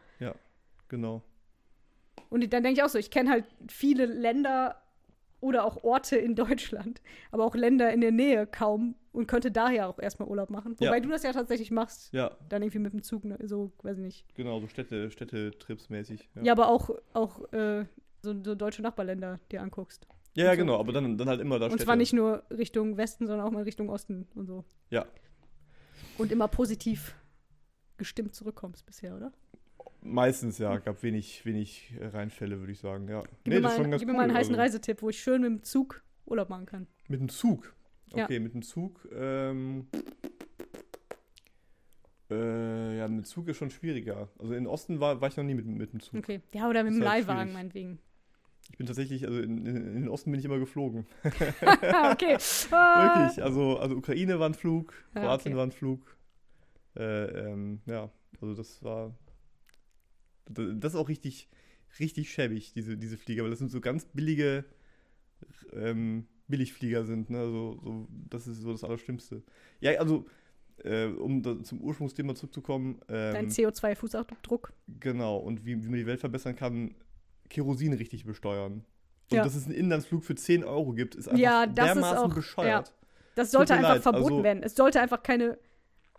[0.88, 1.22] Genau.
[2.30, 4.82] Und dann denke ich auch so, ich kenne halt viele Länder
[5.40, 9.88] oder auch Orte in Deutschland, aber auch Länder in der Nähe kaum und könnte daher
[9.90, 10.76] auch erstmal Urlaub machen.
[10.80, 11.00] Wobei Ja.
[11.00, 13.38] du das ja tatsächlich machst, Ja, dann irgendwie mit dem Zug, ne?
[13.44, 14.36] so, weiß ich nicht.
[14.36, 16.30] genau, so Städte, Städtetrips mäßig.
[16.42, 17.86] Ja, aber auch, auch äh,
[18.22, 20.08] so, so deutsche Nachbarländer dir anguckst.
[20.34, 20.58] Ja, ja, so.
[20.58, 21.86] genau, aber dann, dann halt immer da Und Städte.
[21.86, 24.64] zwar nicht nur Richtung Westen, sondern auch mal Richtung Osten und so.
[24.90, 25.06] Ja.
[26.18, 27.16] Und immer positiv
[27.98, 29.32] gestimmt zurückkommst bisher, oder?
[30.02, 33.22] Meistens, ja, gab wenig, wenig Reinfälle, würde ich sagen, ja.
[33.22, 34.62] Gib, Nee, mir, mal, schon ganz gib mir mal einen cool, heißen also.
[34.62, 36.88] Reisetipp, wo ich schön mit dem Zug Urlaub machen kann.
[37.08, 37.76] Mit dem Zug.
[38.16, 38.24] Ja.
[38.24, 39.08] Okay, mit dem Zug.
[39.14, 39.88] Ähm,
[42.30, 44.30] äh, ja, mit dem Zug ist schon schwieriger.
[44.40, 46.18] Also in Osten war, war ich noch nie mit, mit dem Zug.
[46.18, 46.42] Okay.
[46.54, 48.00] Ja, oder mit dem halt Leihwagen, meinetwegen.
[48.72, 51.06] Ich bin tatsächlich, also in, in, in den Osten bin ich immer geflogen.
[51.24, 52.38] okay.
[52.72, 53.20] Ah.
[53.20, 53.44] Wirklich.
[53.44, 55.58] Also, also Ukraine war ein Flug, Kroatien okay.
[55.58, 56.18] war ein Flug.
[56.96, 58.10] Äh, ähm, ja,
[58.42, 59.16] also das war.
[60.50, 61.50] Das ist auch richtig,
[62.00, 64.66] richtig schäbig, diese, diese Flieger, weil das sind so ganz billige
[65.74, 67.46] ähm, Billigflieger sind, ne?
[67.46, 69.42] So, so, das ist so das Allerschlimmste.
[69.80, 70.26] Ja, also,
[70.84, 74.72] äh, um da zum Ursprungsthema zurückzukommen, Dein ähm, CO2-Fußabdruck.
[75.00, 76.96] genau, und wie, wie man die Welt verbessern kann,
[77.52, 78.84] Kerosin richtig besteuern.
[79.30, 79.44] Und Ja.
[79.44, 82.34] dass es einen Inlandsflug für 10 Euro gibt, ist einfach Ja, das ist dermaßen auch-
[82.36, 82.94] bescheuert.
[83.36, 84.64] Das sollte einfach leid, verboten also- werden.
[84.64, 85.58] Es sollte einfach keine.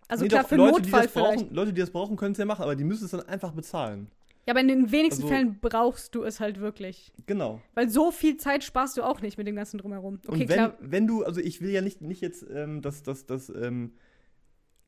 [0.09, 1.15] Also Nee, klar, doch, für Leute, Notfall die vielleicht.
[1.41, 3.53] brauchen, Leute, die das brauchen, können es ja machen, aber die müssen es dann einfach
[3.53, 4.09] bezahlen.
[4.47, 7.13] Ja, aber in den wenigsten Also- Fällen brauchst du es halt wirklich.
[7.27, 7.61] Genau.
[7.75, 10.19] Weil so viel Zeit sparst du auch nicht mit dem ganzen Drumherum.
[10.27, 10.75] Okay, und wenn, klar.
[10.81, 13.93] wenn du, also ich will ja nicht, nicht jetzt, ähm, dass, dass, dass ähm,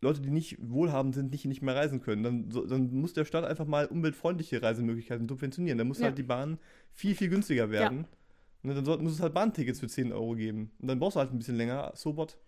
[0.04, 2.22] Leute, die nicht wohlhabend sind, nicht, nicht mehr reisen können.
[2.22, 5.78] Dann, so, dann muss der Staat einfach mal umweltfreundliche Reisemöglichkeiten subventionieren.
[5.78, 6.06] Dann muss Ja.
[6.06, 6.58] halt die Bahn
[6.92, 8.06] viel, viel günstiger werden.
[8.62, 10.70] Und dann soll, muss es halt Bahntickets für 10 Euro geben.
[10.78, 11.92] Und dann brauchst du halt ein bisschen länger.
[11.94, 12.38] So what?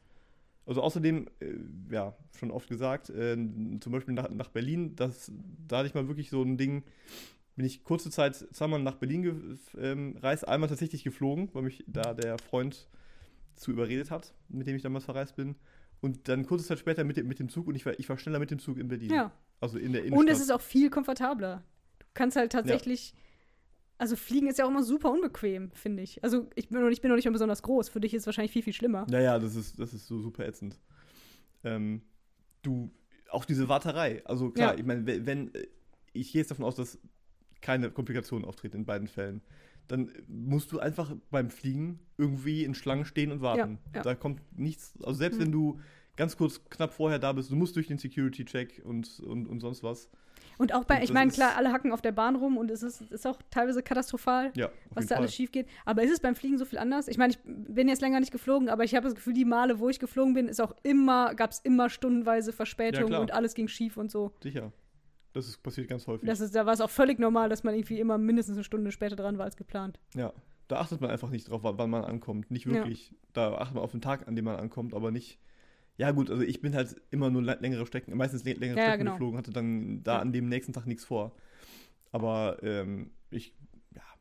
[0.65, 1.55] Also außerdem, äh,
[1.95, 3.37] ja, schon oft gesagt, äh,
[3.81, 5.31] zum Beispiel nach, nach Berlin, das,
[5.69, 6.83] da hatte ich mal wirklich so ein Ding,
[7.55, 12.15] bin ich kurze Zeit zweimal nach Berlin gereist, ähm, einmal tatsächlich geflogen, weil mich da
[12.15, 12.89] der Freund
[13.55, 15.55] zu überredet hat, mit dem ich damals verreist bin.
[16.07, 18.17] Und dann kurze Zeit später mit, dem- mit dem Zug und ich war, ich war
[18.17, 19.11] schneller mit dem Zug in Berlin.
[19.11, 19.33] Ja.
[19.61, 20.21] Also in der Innenstadt.
[20.21, 21.63] Und es ist auch viel komfortabler.
[21.99, 23.13] Du kannst halt tatsächlich.
[23.99, 26.23] Also fliegen ist ja auch immer super unbequem, finde ich.
[26.23, 27.89] Also ich bin, noch, ich bin noch nicht mal besonders groß.
[27.89, 29.07] Für dich ist es wahrscheinlich viel, viel schlimmer.
[29.11, 30.79] Ja, ja, das ist, das ist so super ätzend.
[31.65, 32.03] Ähm,
[32.63, 32.91] du,
[33.31, 34.23] auch diese Warterei.
[34.27, 34.79] Also klar, Ja.
[34.79, 35.67] ich meine, wenn, wenn, äh,
[36.13, 36.99] ich gehe jetzt davon aus, dass
[37.63, 39.41] keine Komplikationen auftreten in beiden Fällen,
[39.89, 43.79] dann musst du einfach beim Fliegen irgendwie in Schlangen stehen und warten.
[43.93, 44.03] Ja, ja.
[44.03, 45.45] Da kommt nichts, also selbst Mhm.
[45.45, 45.81] wenn du
[46.17, 49.83] ganz kurz knapp vorher da bist, du musst durch den Security-Check und, und, und sonst
[49.83, 50.09] was.
[50.59, 52.83] Und auch bei, Und ich meine, klar, alle hacken auf der Bahn rum und es
[52.83, 55.23] ist, ist auch teilweise katastrophal, Ja, was da Fall.
[55.23, 55.67] alles schief geht.
[55.85, 57.09] Aber ist es beim Fliegen so viel anders?
[57.09, 59.79] Ich meine, ich bin jetzt länger nicht geflogen, aber ich habe das Gefühl, die Male,
[59.79, 63.21] wo ich geflogen bin, ist auch immer, gab es immer stundenweise Verspätung klar.
[63.21, 64.33] und alles ging schief und so.
[64.43, 64.73] Sicher.
[65.37, 66.27] Das ist, passiert ganz häufig.
[66.27, 68.91] Das ist, da war es auch völlig normal, dass man irgendwie immer mindestens eine Stunde
[68.91, 70.01] später dran war als geplant.
[70.15, 70.33] Ja,
[70.67, 72.51] da achtet man einfach nicht drauf, wann man ankommt.
[72.51, 72.73] Nicht Ja.
[72.73, 73.15] wirklich.
[73.35, 75.39] Da achtet man auf den Tag, an dem man ankommt, aber nicht.
[75.99, 78.83] Ja, gut, also ich bin halt immer nur lä- längere Strecken, meistens lä- längere Ja,
[78.85, 79.13] ja, Strecken genau.
[79.13, 80.19] geflogen, hatte dann da Ja.
[80.21, 81.35] an dem nächsten Tag nichts vor.
[82.13, 83.57] Aber ähm, ich, ja,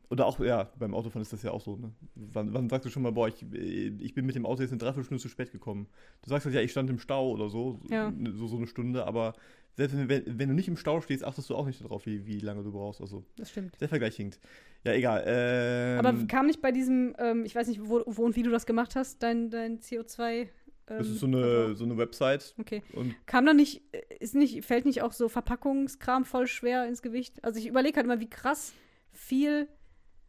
[0.08, 1.92] oder auch, ja, beim Autofahren ist das ja auch so, ne?
[2.14, 4.78] Wann, wann sagst du schon mal, boah, ich, ich bin mit dem Auto jetzt eine
[4.78, 5.88] Dreiviertelstunde zu spät gekommen?
[6.22, 8.12] Du sagst halt, ja, ich stand im Stau oder so, Ja.
[8.34, 9.34] so, so eine Stunde, aber
[9.74, 12.38] selbst wenn, wenn, du nicht im Stau stehst, achtest du auch nicht darauf, wie, wie
[12.38, 13.00] lange du brauchst.
[13.00, 13.78] Also, Das stimmt.
[13.80, 14.38] der Vergleich hinkt.
[14.84, 15.24] Ja, egal.
[15.26, 18.50] Ähm, Aber kam nicht bei diesem, ähm, ich weiß nicht, wo, wo und wie du
[18.50, 20.32] das gemacht hast, dein, dein CO2.
[20.32, 20.48] Ähm,
[20.86, 22.82] das ist so eine, so eine Website Okay.
[22.92, 23.82] und Kam da nicht,
[24.20, 27.42] ist nicht, fällt nicht auch so Verpackungskram voll schwer ins Gewicht?
[27.44, 28.72] Also ich überlege halt immer, wie krass
[29.12, 29.68] viel.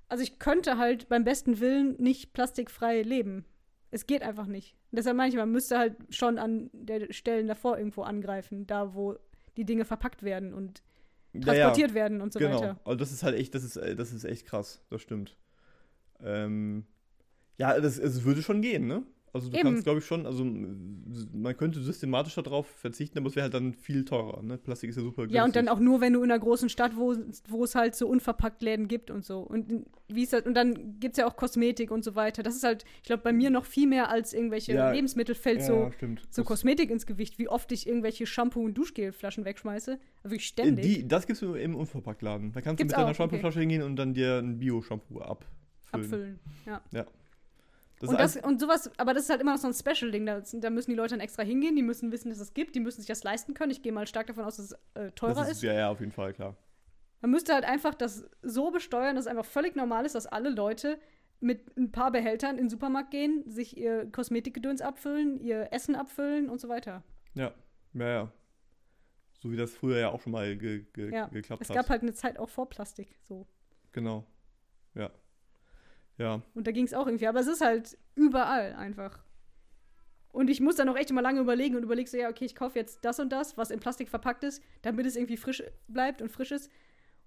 [0.09, 3.45] Also ich könnte halt beim besten Willen nicht plastikfrei leben.
[3.91, 4.75] Es geht einfach nicht.
[4.91, 9.17] Deshalb meine ich, man müsste halt schon an der Stellen davor irgendwo angreifen, da wo
[9.57, 10.81] die Dinge verpackt werden und
[11.33, 11.45] ja, ja.
[11.45, 12.55] transportiert werden und so genau.
[12.55, 12.79] weiter.
[12.85, 15.37] Also das ist halt echt, das ist, äh, das ist echt krass, das stimmt.
[16.21, 16.85] Ähm,
[17.57, 19.03] ja, das, es würde schon gehen, ne?
[19.33, 19.63] Also du Eben.
[19.67, 23.53] kannst, glaube ich, schon, also m- man könnte systematisch darauf verzichten, aber es wäre halt
[23.53, 24.57] dann viel teurer, ne?
[24.57, 25.35] Plastik ist ja super günstig.
[25.35, 27.13] Ja, und dann auch nur, wenn du in einer großen Stadt, wo,
[27.49, 29.39] wo es halt so unverpackt Läden gibt und so.
[29.41, 32.41] Und wie ist das, und dann gibt es ja auch Kosmetik und so weiter.
[32.41, 34.91] Das ist halt, ich glaube, bei mir noch viel mehr als irgendwelche Ja.
[34.91, 36.21] Lebensmittel fällt ja, so, stimmt.
[36.31, 39.91] so Das- Kosmetik ins Gewicht, wie oft ich irgendwelche Shampoo- und Duschgelflaschen wegschmeiße.
[40.23, 40.85] Also wirklich äh, ständig.
[40.85, 42.53] Die, das gibt's im Unverpacktladen.
[42.53, 45.51] Da kannst Gibt's du mit deiner Shampooflasche hingehen und dann dir ein Bio-Shampoo abfüllen.
[45.91, 46.39] abfüllen.
[46.65, 46.81] Ja.
[47.99, 50.25] Das und, ist das, und sowas, aber das ist halt immer noch so ein Special-Ding.
[50.25, 52.79] Da, da müssen die Leute dann extra hingehen, die müssen wissen, dass es gibt, die
[52.79, 53.71] müssen sich das leisten können.
[53.71, 55.63] Ich gehe mal stark davon aus, dass es äh, teurer das ist.
[55.63, 56.55] Ja, ja, auf jeden Fall, klar.
[57.21, 60.49] Man müsste halt einfach das so besteuern, dass es einfach völlig normal ist, dass alle
[60.49, 60.99] Leute
[61.39, 66.49] mit ein paar Behältern in den Supermarkt gehen, sich ihr Kosmetikgedöns abfüllen, ihr Essen abfüllen
[66.49, 67.03] und so weiter.
[67.33, 67.53] Ja,
[67.93, 68.31] ja, ja.
[69.39, 71.75] So wie das früher ja auch schon mal ge ge Ja, geklappt Es hat.
[71.75, 73.47] gab halt eine Zeit auch vor Plastik, so.
[73.91, 74.25] Genau.
[74.95, 75.11] Ja.
[76.17, 76.41] Ja.
[76.53, 77.27] Und da ging es auch irgendwie.
[77.27, 79.19] Aber es ist halt überall einfach.
[80.31, 82.55] Und ich muss dann auch echt immer lange überlegen und überlege so, ja, okay, ich
[82.55, 86.21] kaufe jetzt das und das, was in Plastik verpackt ist, damit es irgendwie frisch bleibt
[86.21, 86.71] und frisch ist.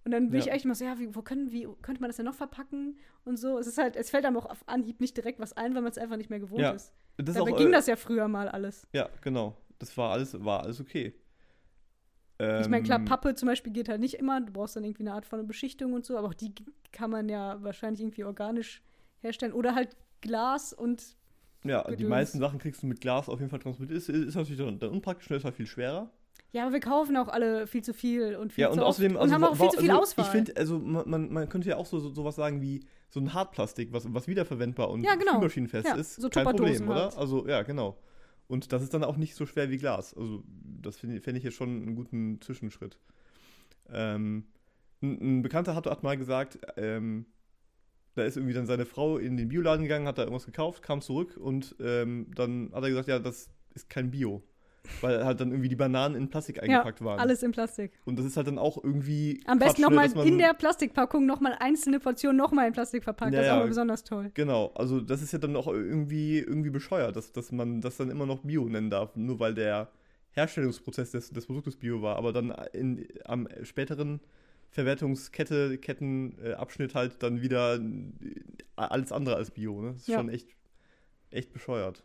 [0.05, 0.47] Und dann bin Ja.
[0.47, 2.99] ich echt immer so, ja, wie, wo können, wie könnte man das denn noch verpacken
[3.25, 3.59] und so.
[3.59, 5.91] Es ist halt, es fällt einem auch auf Anhieb nicht direkt was ein, weil man
[5.91, 6.93] es einfach nicht mehr gewohnt Ja, ist.
[7.17, 8.87] Das Dabei auch, ging äh, das ja früher mal alles.
[8.93, 9.57] Ja, genau.
[9.79, 11.13] Das war alles, war alles okay.
[12.59, 14.41] Ich meine, klar, Ähm, Pappe zum Beispiel geht halt nicht immer.
[14.41, 16.55] Du brauchst dann irgendwie eine Art von Beschichtung und so, aber auch die
[16.93, 18.83] kann man ja wahrscheinlich irgendwie organisch
[19.21, 19.53] herstellen.
[19.53, 21.17] Oder halt Glas und
[21.65, 22.09] Ja, die Gedöns.
[22.09, 23.97] meisten Sachen kriegst du mit Glas auf jeden Fall transportiert.
[23.99, 25.37] Ist, ist natürlich dann, unpraktisch, ne?
[25.37, 26.11] ist halt viel schwerer.
[26.53, 29.17] ja, aber wir kaufen auch alle viel zu viel und viel Ja, zu und außerdem,
[29.17, 30.25] und also, haben auch viel zu viel also, Auswahl.
[30.25, 33.33] Ich finde, also man, man, könnte ja auch so, so sowas sagen wie so ein
[33.35, 35.33] Hartplastik, was, was wiederverwendbar und Ja, genau.
[35.33, 36.17] spülmaschinenfest Ja, ist.
[36.17, 37.03] so kein Problem, Tupperdosen oder?
[37.03, 37.17] halt.
[37.19, 37.99] Also, ja, genau.
[38.51, 40.13] Und das ist dann auch nicht so schwer wie Glas.
[40.13, 40.43] Also,
[40.83, 42.99] das finde fänd ich jetzt schon einen guten Zwischenschritt.
[43.89, 44.49] Ähm,
[45.01, 47.27] ein, ein Bekannter hat, hat mal gesagt, ähm,
[48.17, 51.01] da ist irgendwie dann seine Frau in den Bioladen gegangen, hat da irgendwas gekauft, kam
[51.01, 54.43] zurück und ähm, dann hat er gesagt, ja, das ist kein Bio.
[55.01, 57.21] Weil halt dann irgendwie die Bananen in Plastik eingepackt waren.
[57.21, 57.93] Alles in Plastik.
[58.05, 59.41] Und das ist halt dann auch irgendwie.
[59.47, 63.33] Am besten ne, nochmal in der Plastikpackung nochmal einzelne Portionen nochmal in Plastik verpackt.
[63.33, 63.59] Ja, das ist ja.
[63.59, 64.31] mal besonders toll.
[64.35, 68.11] Genau, also das ist ja dann auch irgendwie, irgendwie bescheuert, dass, dass man das dann
[68.11, 69.91] immer noch Bio nennen darf, nur weil der
[70.33, 74.21] Herstellungsprozess des, des Produktes Bio war, aber dann in, am späteren
[74.71, 77.81] Verwertungskette, Kettenabschnitt äh, halt dann wieder äh,
[78.77, 79.93] alles andere als Bio, ne?
[79.93, 80.19] Das ist Ja.
[80.19, 80.49] schon echt,
[81.31, 82.05] echt bescheuert.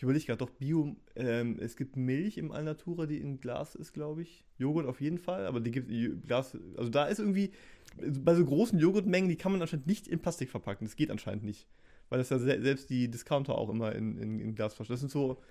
[0.00, 3.92] Ich überlege gerade, doch Bio, ähm, es gibt Milch im Alnatura, die in Glas ist,
[3.92, 4.46] glaube ich.
[4.56, 5.90] Joghurt auf jeden Fall, aber die gibt
[6.26, 7.52] Glas, also da ist irgendwie,
[7.98, 10.86] bei so großen Joghurtmengen, die kann man anscheinend nicht in Plastik verpacken.
[10.86, 11.68] Das geht anscheinend nicht.
[12.08, 14.90] Weil das ja se selbst die Discounter auch immer in, in, in Glasflaschen.
[14.90, 15.42] Das sind so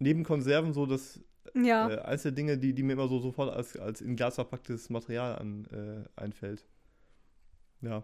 [0.00, 1.20] neben Konserven so das
[1.54, 1.88] Ja.
[1.88, 4.90] äh, eins der Dinge, die, die mir immer so sofort als, als in Glas verpacktes
[4.90, 6.66] Material an, äh, einfällt.
[7.82, 8.02] Ja.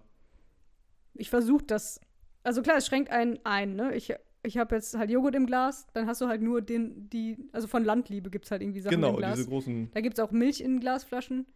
[1.14, 2.01] Ich versuche das.
[2.44, 3.92] Also klar, es schränkt einen ein, ne?
[3.96, 4.14] Ich,
[4.45, 7.66] ich habe jetzt halt Joghurt im Glas, dann hast du halt nur den, die, also
[7.66, 9.36] von Landliebe gibt es halt irgendwie Sachen im genau, Glas.
[9.36, 9.90] diese großen.
[9.92, 11.47] Da gibt es auch Milch in Glasflaschen.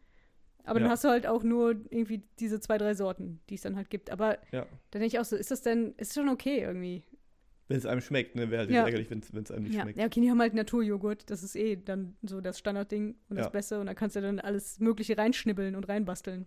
[0.65, 0.93] Aber dann Ja.
[0.93, 4.11] hast du halt auch nur irgendwie diese zwei, drei Sorten, die es dann halt gibt.
[4.11, 4.67] Aber Ja.
[4.91, 7.05] dann denke ich auch so, ist das denn, ist schon okay irgendwie?
[7.69, 8.85] Wenn es einem schmeckt, ne, wäre halt Ja.
[8.85, 9.83] ärgerlich, wenn es einem nicht Ja.
[9.83, 9.99] schmeckt.
[9.99, 11.31] ja, okay, die haben halt Naturjoghurt.
[11.31, 13.51] Das ist eh dann so das Standardding und das.
[13.51, 13.81] Beste.
[13.81, 16.47] Und da kannst du dann alles Mögliche reinschnibbeln und reinbasteln.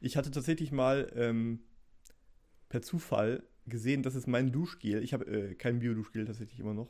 [0.00, 1.60] Ich hatte tatsächlich mal ähm,
[2.68, 5.02] per Zufall gesehen, das ist mein Duschgel.
[5.02, 6.88] Ich habe äh, kein Bio-Duschgel tatsächlich immer noch,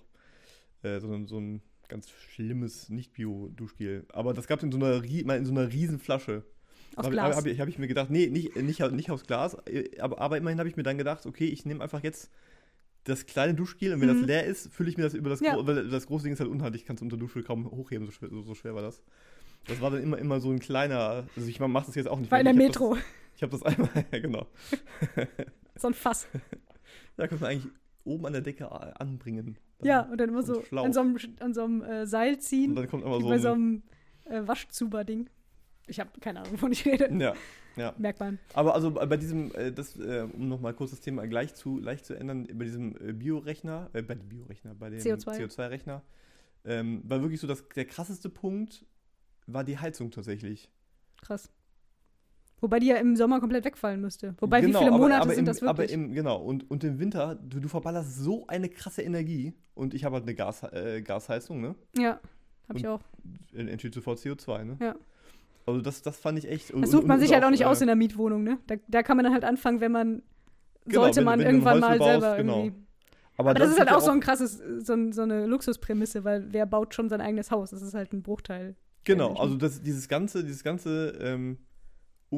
[0.83, 4.07] äh, sondern so ein ganz schlimmes Nicht-Bio-Duschgel.
[4.13, 6.45] Aber das gab es in so einer, in so einer riesen Flasche.
[6.97, 7.37] Aus Habe Glas.
[7.37, 10.37] hab, ich- hab ich mir gedacht, nee, nicht, nicht, nicht aus Glas, äh, aber, aber
[10.39, 12.31] immerhin habe ich mir dann gedacht, okay, ich nehme einfach jetzt
[13.05, 14.21] das kleine Duschgel und wenn Mhm.
[14.21, 15.55] das leer ist, fülle ich mir das über das, Ja.
[15.55, 18.07] gro- weil das große Ding ist halt unhandlich, ich kann es unter Dusche kaum hochheben,
[18.07, 19.03] so schwer, so, so schwer war das.
[19.69, 22.31] Das war dann immer, immer so ein kleiner, also ich mache das jetzt auch nicht.
[22.31, 22.95] War in der hab Metro.
[22.95, 23.05] Das,
[23.37, 24.47] ich habe das einmal, ja genau.
[25.77, 26.27] So ein Fass.
[27.17, 27.73] Da könnte man eigentlich
[28.05, 29.59] oben an der Decke a- anbringen.
[29.79, 30.85] Dann- Ja, und dann immer so Schlauch.
[30.85, 32.71] an so einem, an so einem äh, Seil ziehen.
[32.71, 33.83] Und dann kommt wie so bei so einem
[34.25, 35.29] äh, Waschzuber-Ding.
[35.89, 37.13] Ich habe keine Ahnung, wovon ich rede.
[37.17, 37.35] Ja,
[37.77, 37.95] ja.
[37.99, 38.39] Merkt man.
[38.55, 42.05] Aber also bei diesem, äh, das, äh, um nochmal kurz das Thema gleich zu, leicht
[42.07, 45.37] zu ändern, bei diesem äh, Biorechner, äh, bei dem Biorechner, bei dem CO2.
[45.39, 46.03] CO2-Rechner,
[46.65, 48.85] ähm, war wirklich so, dass der krasseste Punkt
[49.47, 50.69] war die Heizung tatsächlich.
[51.23, 51.51] Krass.
[52.61, 54.35] Wobei die ja im Sommer komplett wegfallen müsste.
[54.41, 55.71] Wobei, Genau, wie viele aber- Monate aber sind im, das wirklich?
[55.71, 59.93] Aber im, genau, und, und im Winter, du, du verballerst so eine krasse Energie und
[59.93, 61.75] ich habe halt eine Gas, äh, Gasheizung, ne?
[61.99, 62.19] ja,
[62.69, 63.01] habe ich Und- auch.
[63.55, 64.77] Entsteht sofort CO2, ne?
[64.81, 64.95] Ja.
[65.67, 66.73] Also das, das fand ich echt.
[66.75, 68.59] Das sucht man sich halt auch nicht aus äh, in der Mietwohnung, ne?
[68.69, 70.23] Da, da kann man dann halt anfangen, wenn man
[70.87, 72.65] Genau, sollte wenn- man wenn irgendwann mal baust, selber genau.
[72.65, 72.83] irgendwie.
[73.37, 76.65] Aber, Aber das, ist halt auch so ein krasses, so, so eine Luxusprämisse, weil wer
[76.65, 77.71] baut schon sein eigenes Haus?
[77.71, 78.77] Das ist halt ein Bruchteil.
[79.05, 79.43] Genau, Menschen.
[79.43, 81.59] also das, dieses ganze, dieses ganze, ähm,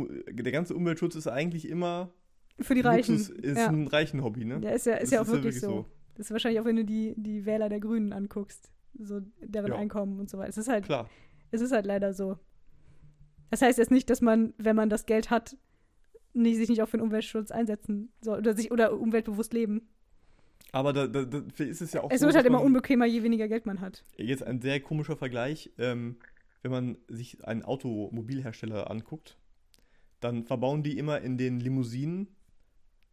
[0.07, 2.13] der ganze Umweltschutz ist eigentlich immer
[2.61, 3.17] Für die Reichen.
[3.17, 3.69] Luxus, ist ja.
[3.69, 4.61] ein reichen Hobby, ne?
[4.63, 5.69] ja, ist ja, ist Das ja auch wirklich so.
[5.69, 5.87] so.
[6.15, 9.77] Das ist wahrscheinlich auch, wenn du die, die Wähler der Grünen anguckst, so deren Ja.
[9.79, 10.49] Einkommen und so weiter.
[10.49, 11.09] Es ist halt, Klar.
[11.53, 12.39] es ist halt leider so.
[13.51, 15.57] Das heißt jetzt nicht, dass man, wenn man das Geld hat,
[16.35, 19.89] nicht, sich nicht auch für den Umweltschutz einsetzen soll oder sich oder umweltbewusst leben.
[20.73, 23.23] Aber da, da, da ist es ja auch Es so, wird halt immer unbequemer, je
[23.23, 24.05] weniger Geld man hat.
[24.17, 25.73] Jetzt ein sehr komischer Vergleich.
[25.79, 26.17] Ähm,
[26.63, 29.39] wenn man sich einen Automobilhersteller anguckt,
[30.21, 32.29] dann verbauen die immer in den Limousinen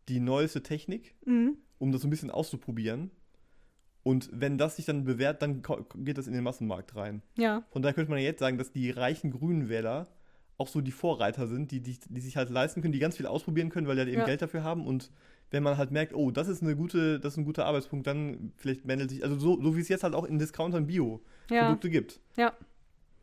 [0.10, 1.58] die neueste Technik, Mhm.
[1.80, 3.12] um das so ein bisschen auszuprobieren.
[4.03, 5.64] Und wenn das sich dann bewährt, dann
[6.03, 7.24] geht das in den Massenmarkt rein.
[7.38, 10.08] Ja, Von daher könnte man jetzt sagen, dass die reichen grünen Wähler
[10.58, 13.26] auch so die Vorreiter sind, die, die, die sich halt leisten können, die ganz viel
[13.26, 14.26] ausprobieren können, weil die halt eben Ja.
[14.26, 14.86] Geld dafür haben.
[14.86, 15.12] Und
[15.51, 18.53] wenn man halt merkt, oh, das ist eine gute, das ist ein guter Arbeitspunkt, dann
[18.58, 21.91] vielleicht meldet sich, also so, so wie es jetzt halt auch in Discountern Bio-Produkte ja,
[21.91, 22.20] gibt.
[22.38, 22.53] ja.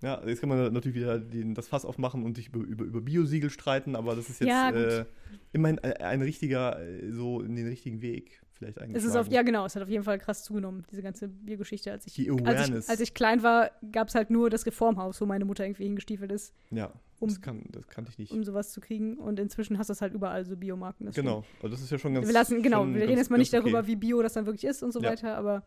[0.03, 3.00] Ja, jetzt kann man natürlich wieder den, das Fass aufmachen und sich über, über, über
[3.00, 5.05] Biosiegel streiten, aber das ist jetzt Ja, äh,
[5.53, 8.96] immerhin ein, ein richtiger, äh, so in den richtigen Weg vielleicht eigentlich.
[8.96, 11.92] Es ist auf, ja genau, es hat auf jeden Fall krass zugenommen, diese ganze Biergeschichte.
[11.92, 12.84] Als ich, Die als Awareness.
[12.86, 15.84] ich, als ich klein war, gab es halt nur das Reformhaus, wo meine Mutter irgendwie
[15.84, 18.32] hingestiefelt ist, ja, um- das, kann, das kannte ich nicht.
[18.32, 19.18] um sowas zu kriegen.
[19.18, 21.07] Und inzwischen hast du es halt überall, so Biomarken.
[21.07, 23.30] das Genau, also das ist ja schon ganz Wir lassen, genau, wir reden ganz- jetzt
[23.30, 23.62] mal nicht okay.
[23.62, 25.11] darüber, wie bio das dann wirklich ist und so Ja.
[25.11, 25.62] weiter, aber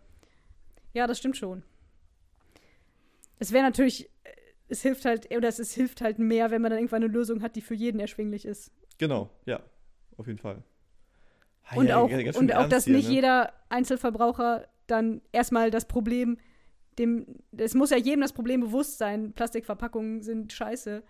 [0.93, 1.63] ja, das stimmt schon.
[3.39, 4.29] Es wäre natürlich, äh,
[4.67, 7.41] es hilft halt, oder es, es hilft halt mehr, wenn man dann irgendwann eine Lösung
[7.41, 8.71] hat, die für jeden erschwinglich ist.
[8.97, 9.61] Genau, ja,
[10.17, 10.63] auf jeden Fall.
[11.67, 13.15] Ah, Und ja, auch, und auch dass hier, nicht ne?
[13.15, 16.37] jeder Einzelverbraucher dann erstmal das Problem,
[16.99, 17.25] dem,
[17.57, 21.03] es muss ja jedem das Problem bewusst sein, Plastikverpackungen sind scheiße.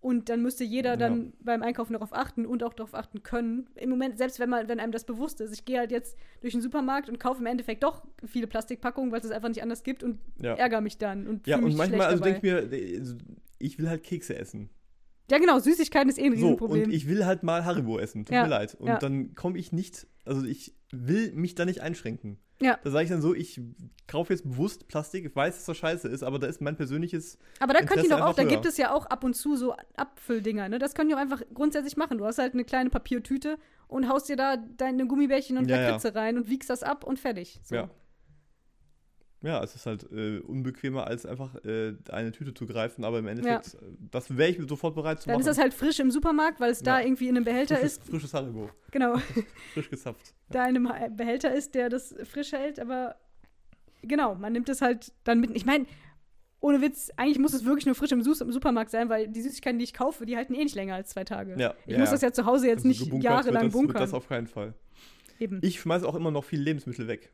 [0.00, 0.96] Und dann müsste jeder Ja.
[0.96, 3.68] dann beim Einkaufen darauf achten und auch darauf achten können.
[3.74, 6.52] Im Moment, selbst wenn man, wenn einem das bewusst ist, ich gehe halt jetzt durch
[6.52, 9.82] den Supermarkt und kaufe im Endeffekt doch viele Plastikpackungen, weil es es einfach nicht anders
[9.82, 13.16] gibt und Ja, ärgere mich dann und ja und manchmal, also denke ich mir, also,
[13.58, 14.70] ich will halt Kekse essen.
[15.30, 16.84] ja, genau, Süßigkeiten ist eh ein So, Riesenproblem.
[16.84, 18.76] und ich will halt mal Haribo essen, tut Ja, mir leid.
[18.76, 18.98] Und ja.
[18.98, 22.38] dann komme ich nicht, also ich will mich da nicht einschränken.
[22.60, 22.78] Ja.
[22.82, 23.60] Da sage ich dann so, ich
[24.08, 27.38] kaufe jetzt bewusst Plastik, ich weiß, dass das scheiße ist, aber da ist mein persönliches,
[27.60, 28.48] Aber da könnt ihr doch auch, da höher.
[28.50, 30.78] gibt es ja auch ab und zu so Abfülldinger, ne?
[30.78, 32.18] Das könnt ihr auch einfach grundsätzlich machen.
[32.18, 35.82] Du hast halt eine kleine Papiertüte und haust dir da deine Gummibärchen und Ja, ja.
[35.88, 37.60] Lakritze rein und wiegst das ab und fertig.
[37.62, 37.74] So.
[37.76, 37.90] ja.
[39.40, 43.28] Ja, es ist halt äh, unbequemer, als einfach äh, eine Tüte zu greifen, aber im
[43.28, 45.40] Endeffekt, äh, das wäre ich sofort bereit zu Dann machen.
[45.42, 47.06] ist das halt frisch im Supermarkt, weil es da Ja.
[47.06, 48.04] irgendwie in einem Behälter frisches, ist.
[48.08, 49.16] frisches Haribo, Genau,
[49.74, 50.34] frisch gezapft.
[50.50, 53.14] da in einem Behälter ist, der das frisch hält, aber
[54.02, 55.54] genau, man nimmt es halt dann mit.
[55.54, 55.86] Ich meine,
[56.60, 59.40] ohne Witz, eigentlich muss es wirklich nur frisch im, Su im Supermarkt sein, weil die
[59.42, 61.54] Süßigkeiten, die ich kaufe, die halten eh nicht länger als zwei Tage.
[61.56, 63.94] Ja, Ich muss das ja zu Hause jetzt Also nicht jahrelang das, bunkern.
[63.94, 64.74] Wird das auf keinen Fall.
[65.38, 65.60] Eben.
[65.62, 67.32] Ich schmeiße auch immer noch viel Lebensmittel weg.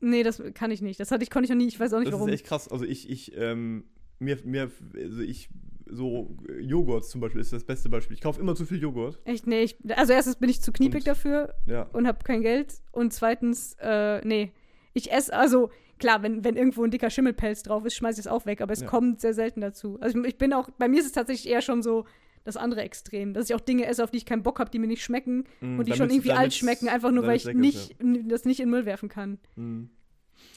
[0.00, 0.98] Nee, das kann ich nicht.
[1.00, 1.66] Das hatte ich, konnte ich noch nie.
[1.68, 2.28] Ich weiß auch nicht, Das warum.
[2.28, 2.68] ist echt krass.
[2.68, 3.84] Also ich, ich, ähm,
[4.18, 5.48] mir, mir, also ich,
[5.86, 8.14] so Joghurt zum Beispiel ist das beste Beispiel.
[8.14, 9.18] Ich kaufe immer zu viel Joghurt.
[9.24, 9.62] Echt, nee.
[9.62, 11.82] Ich, also erstens bin ich zu kniepig Und- dafür Ja.
[11.92, 12.74] und habe kein Geld.
[12.92, 14.52] Und zweitens, äh, nee.
[14.94, 18.30] Ich esse, also klar, wenn, wenn irgendwo ein dicker Schimmelpelz drauf ist, schmeiße ich es
[18.32, 18.86] auch weg, aber es Ja.
[18.86, 19.98] kommt sehr selten dazu.
[20.00, 22.04] Also ich, ich bin auch, bei mir ist es tatsächlich eher schon so
[22.44, 24.78] das andere Extrem, dass ich auch Dinge esse, auf die ich keinen Bock habe, die
[24.78, 27.54] mir nicht schmecken Mm, und die schon irgendwie alt schmecken, einfach nur weil ich ist,
[27.54, 29.38] nicht, das nicht in den Müll werfen kann.
[29.56, 29.84] Mm.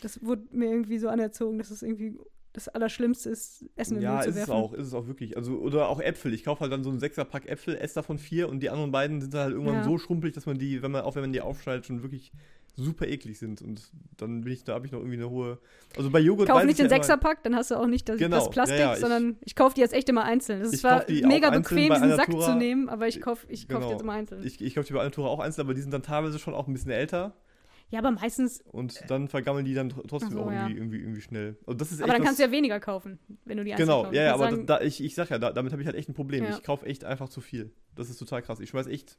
[0.02, 2.18] Das wurde mir irgendwie so anerzogen, dass es irgendwie
[2.58, 4.52] das Allerschlimmste ist, Essen in Ja, Müll zu ist es werfen.
[4.54, 5.38] auch, ist es auch wirklich.
[5.38, 6.34] Also, oder auch Äpfel.
[6.34, 9.22] Ich kaufe halt dann so einen Sechserpack Äpfel, esse davon vier und die anderen beiden
[9.22, 9.84] sind dann halt irgendwann Ja.
[9.84, 12.32] so schrumpelig, dass man die, wenn man, auch wenn man die aufschneidet, schon wirklich
[12.80, 13.62] super eklig sind.
[13.64, 15.58] Und dann bin ich, da habe ich noch irgendwie eine hohe.
[15.98, 18.18] Also bei Joghurt Kauf nicht ich den ja Sechserpack, dann hast du auch nicht das,
[18.18, 20.62] Genau, das Plastik, ja, ja, ich- sondern ich kaufe die jetzt echt immer einzeln.
[20.72, 23.92] Die auch mega bequem, diesen Sack zu nehmen, aber ich kaufe ich kauf die Genau.
[23.92, 24.46] jetzt immer einzeln.
[24.46, 26.68] Ich, ich kaufe die bei Alnatura auch einzeln, aber die sind dann teilweise schon auch
[26.68, 27.36] ein bisschen älter.
[27.90, 30.64] Ja, aber meistens, Und dann vergammeln die dann tr- trotzdem so, auch ja.
[30.68, 31.58] irgendwie, irgendwie, irgendwie schnell.
[31.66, 34.16] Also das ist aber dann kannst du ja weniger kaufen, wenn du die Genau, kaufst.
[34.16, 36.14] ja, ja, aber da, ich, ich sag ja, da, damit habe ich halt echt ein
[36.14, 36.44] Problem.
[36.44, 36.50] Ja.
[36.52, 37.72] Ich kaufe echt einfach zu viel.
[37.96, 38.60] Das ist total krass.
[38.60, 39.18] Ich schmeiß echt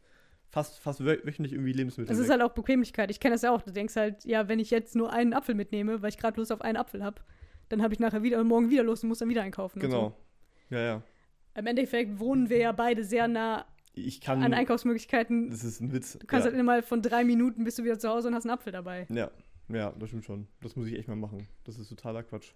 [0.51, 2.41] fast, fast wö- wöchentlich irgendwie Lebensmittel das ist weg.
[2.41, 3.11] halt auch Bequemlichkeit.
[3.11, 3.63] Ich kenne das ja auch.
[3.63, 6.53] Du denkst halt, ja, wenn ich jetzt nur einen Apfel mitnehme, weil ich gerade Lust
[6.53, 7.23] auf einen Apfel habe,
[7.71, 9.79] dann habe ich nachher wieder morgen wieder Lust und muss dann wieder einkaufen.
[9.81, 10.15] Genau.
[10.71, 11.03] Ja, ja.
[11.55, 13.65] Im Endeffekt wohnen wir ja beide sehr nah
[14.07, 14.43] Ich kann.
[14.43, 15.51] an Einkaufsmöglichkeiten.
[15.51, 16.19] das ist ein Witz.
[16.19, 16.53] Du kannst ja.
[16.53, 19.07] halt innerhalb von drei Minuten bist du wieder zu Hause und hast einen Apfel dabei.
[19.11, 19.31] ja,
[19.69, 20.49] ja, das stimmt schon.
[20.61, 21.47] Das muss ich echt mal machen.
[21.65, 22.53] Das ist totaler Quatsch.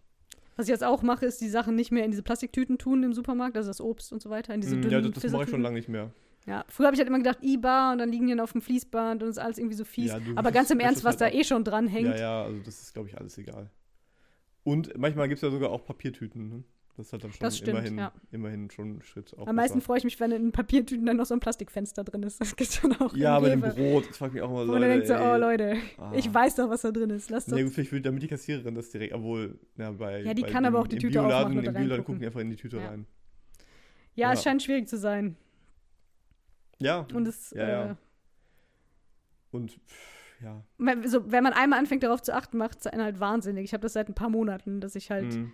[0.57, 3.15] Was ich jetzt auch mache, ist die Sachen nicht mehr in diese Plastiktüten tun im
[3.15, 5.45] Supermarkt, also das Obst und so weiter, in diese Mm, dünnen ja, das, das mache
[5.45, 6.11] ich schon lange nicht mehr.
[6.47, 8.61] Ja, früher habe ich halt immer gedacht, I-Bar und dann liegen die dann auf dem
[8.61, 10.11] Fließband und ist alles irgendwie so fies.
[10.11, 12.09] Ja, Aber ganz im Ernst, was halt da eh schon dran hängt.
[12.09, 13.71] Ja, ja, also das ist, glaube ich, alles egal.
[14.65, 16.49] Und manchmal gibt es ja sogar auch Papiertüten.
[16.49, 16.65] Ne?
[16.97, 18.13] Das ist halt dann schon Das stimmt, immerhin, ja.
[18.33, 19.35] immerhin schon ein Schritt.
[19.39, 22.23] Auch Am meisten freue ich mich, wenn in Papiertüten dann noch so ein Plastikfenster drin
[22.23, 22.39] ist.
[22.41, 23.15] Das gibt's dann auch.
[23.17, 23.61] Ja, bei dem.
[23.63, 25.33] Brot, das fragt mich auch immer Wo man dann denkt so, ey.
[25.35, 26.13] oh Leute, Ah.
[26.15, 27.31] ich weiß doch, was da drin ist.
[27.31, 27.57] Lass doch.
[27.57, 30.21] Gut, vielleicht will damit die Kassiererin das direkt, obwohl, ja, bei.
[30.23, 32.21] Ja, die bei kann dem, aber auch die Tüte Bioladen, aufmachen und Im Bioladen gucken
[32.21, 32.89] die einfach in die Tüte Ja.
[32.89, 33.07] rein.
[34.15, 34.51] ja, es ja.
[34.51, 35.37] scheint schwierig zu sein.
[36.79, 37.91] Ja, Und es, Ja, ja.
[37.93, 37.95] äh,
[39.51, 40.63] und pff, ja.
[40.79, 43.65] wenn- so, wenn man einmal anfängt, darauf zu achten, macht es einen halt wahnsinnig.
[43.65, 45.53] Ich habe das seit ein paar Monaten, dass ich halt, mm,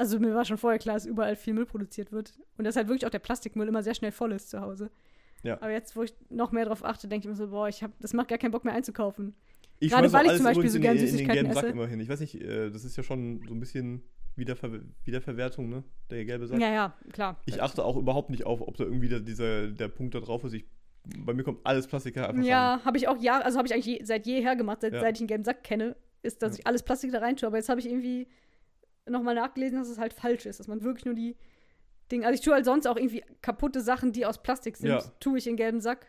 [0.00, 2.32] also mir war schon vorher klar, dass überall viel Müll produziert wird.
[2.58, 4.90] Und dass halt wirklich auch der Plastikmüll immer sehr schnell voll ist zu Hause.
[5.42, 5.54] Ja.
[5.60, 7.92] Aber jetzt, wo ich noch mehr drauf achte, denke ich mir so, boah, ich hab,
[8.00, 9.34] das macht gar keinen Bock mehr einzukaufen.
[9.78, 11.64] Ich Gerade weil ich zum Beispiel so in gern den- in den Süßigkeiten gelben Sack
[11.64, 11.72] esse.
[11.72, 12.00] immer hin.
[12.00, 14.02] Ich weiß nicht, äh, das ist ja schon so ein bisschen
[14.36, 15.82] Wiederver Wiederverwertung, ne?
[16.10, 16.60] Der gelbe Sack.
[16.60, 17.40] Ja, ja, klar.
[17.46, 20.44] Ich achte auch überhaupt nicht auf, ob da irgendwie der, dieser, der Punkt da drauf
[20.44, 20.52] ist.
[20.54, 20.66] Ich,
[21.24, 22.42] bei mir kommt alles Plastik einfach.
[22.44, 25.00] Ja, habe ich auch Jahre, also habe ich eigentlich je, seit jeher gemacht, seit, Ja.
[25.00, 26.58] seit ich einen gelben Sack kenne, ist, dass Ja.
[26.60, 27.46] ich alles Plastik da rein tue.
[27.46, 28.28] Aber jetzt habe ich irgendwie
[29.08, 31.36] nochmal nachgelesen, dass es halt falsch ist, dass man wirklich nur die
[32.12, 35.00] Dinge, also ich tue halt sonst auch irgendwie kaputte Sachen, die aus Plastik sind, Ja.
[35.20, 36.06] tue ich in gelben Sack.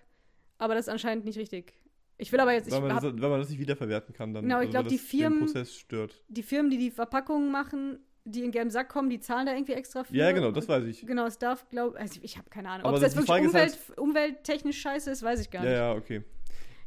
[0.58, 1.74] Aber das ist anscheinend nicht richtig.
[2.18, 4.44] Ich will aber jetzt, Weil man, hab, das, weil man das nicht wiederverwerten kann, dann
[4.44, 6.24] Genau, ich also, glaub, weil die das Firmen- den Prozess stört.
[6.28, 9.74] die Firmen, die die Verpackungen machen, die in gelben Sack kommen, die zahlen da irgendwie
[9.74, 10.16] extra für.
[10.16, 11.06] Ja, genau, das weiß ich.
[11.06, 12.86] Genau, es darf, glaube also ich habe keine Ahnung.
[12.86, 15.78] Ob es jetzt die wirklich Umwelt, halt- umwelttechnisch scheiße ist, weiß ich gar Ja, nicht.
[15.80, 16.20] ja, okay.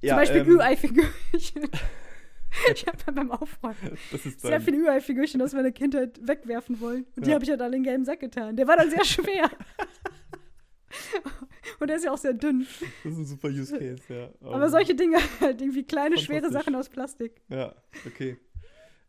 [0.01, 1.69] Zum ja, Beispiel ähm, Ü-Ei-Figürchen.
[2.75, 7.07] ich habe beim Aufräumen Das ist sehr dann, viele Ü-Ei-Figürchen aus meiner Kindheit wegwerfen wollen.
[7.17, 7.35] Und die Ja.
[7.35, 8.57] habe ich halt alle in den gelben Sack getan.
[8.57, 9.51] Der war dann sehr schwer.
[11.81, 12.67] Und der ist ja auch sehr dünn.
[13.03, 14.29] das ist ein super Use Case, ja.
[14.43, 16.51] Aber solche Dinge, halt irgendwie kleine, schwere.
[16.51, 17.43] Sachen aus Plastik.
[17.49, 17.75] Ja,
[18.07, 18.37] okay.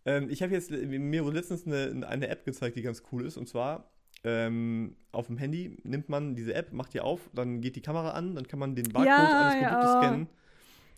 [0.05, 3.37] Ähm, ich habe jetzt, mir wurde letztens eine, eine App gezeigt, die ganz cool ist.
[3.37, 3.91] Und zwar
[4.23, 8.11] ähm, auf dem Handy nimmt man diese App, macht die auf, dann geht die Kamera
[8.11, 9.99] an, dann kann man den Barcode Ja, eines ja, Produktes oh.
[10.01, 10.27] scannen.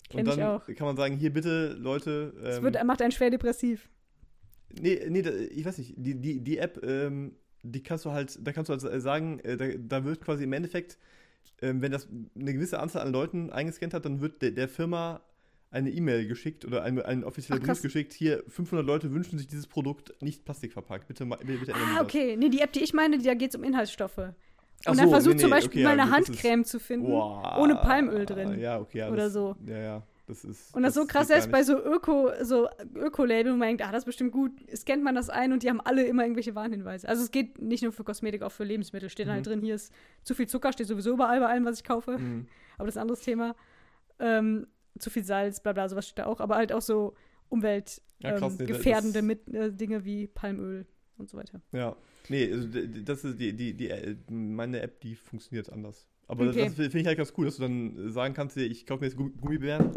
[0.09, 0.65] Kenn und ich dann auch.
[0.67, 2.33] kann man sagen, hier bitte, Leute.
[2.43, 3.89] Es Ähm, wird, macht einen schwer depressiv.
[4.79, 5.93] nee, nee, ich weiß nicht.
[5.97, 9.57] Die, die, die App, ähm, die kannst du halt, da kannst du halt sagen, äh,
[9.57, 10.97] da, da wird quasi im Endeffekt,
[11.61, 12.07] ähm, wenn das
[12.39, 15.21] eine gewisse Anzahl an Leuten eingescannt hat, dann wird der, der Firma
[15.69, 17.67] eine E-Mail geschickt oder ein, ein offizieller Ach.
[17.67, 18.13] Brief geschickt.
[18.13, 21.07] Hier, 500 Leute wünschen sich dieses Produkt nicht plastikverpackt.
[21.09, 22.03] Bitte, bitte, bitte Ah, das.
[22.03, 22.37] okay.
[22.37, 24.29] Nee, die App, die ich meine, da geht es um Inhaltsstoffe.
[24.85, 26.35] Und Ach dann so, versucht nee, zum Beispiel okay, mal ja, eine gut, das ist-
[26.43, 27.57] Handcreme zu finden, Boah.
[27.59, 28.59] ohne Palmöl drin.
[28.59, 28.99] Ja, okay.
[28.99, 29.55] Ja, Oder das, so.
[29.65, 30.03] Ja, ja.
[30.27, 30.75] Das ist.
[30.75, 33.91] Und das ist so krass, erst bei so Öko, so Öko-Label, wo man denkt, ah,
[33.93, 37.07] das ist bestimmt gut, scannt man das ein und die haben alle immer irgendwelche Warnhinweise.
[37.07, 39.09] Also es geht nicht nur für Kosmetik, auch für Lebensmittel.
[39.09, 39.31] Steht Mhm.
[39.31, 42.17] halt drin, hier ist zu viel Zucker, steht sowieso überall bei allem, was ich kaufe.
[42.17, 42.47] Mhm.
[42.77, 43.55] Aber das ist ein anderes Thema.
[44.19, 44.67] Ähm,
[44.99, 46.41] zu viel Salz, bla bla, sowas steht da auch.
[46.41, 47.13] Aber halt auch so
[47.49, 50.85] Ja, krass, umweltgefährdende nee, das- mit, äh, Dinge wie Palmöl
[51.17, 51.61] und so weiter.
[51.71, 51.95] Ja.
[52.29, 52.67] Nee, also
[53.03, 56.07] das ist die, die, die, äh, meine App, die funktioniert anders.
[56.27, 56.65] Aber das- Okay.
[56.65, 59.15] das finde ich halt ganz cool, dass du dann sagen kannst, ich kaufe mir jetzt
[59.17, 59.91] Gu- Gummibären.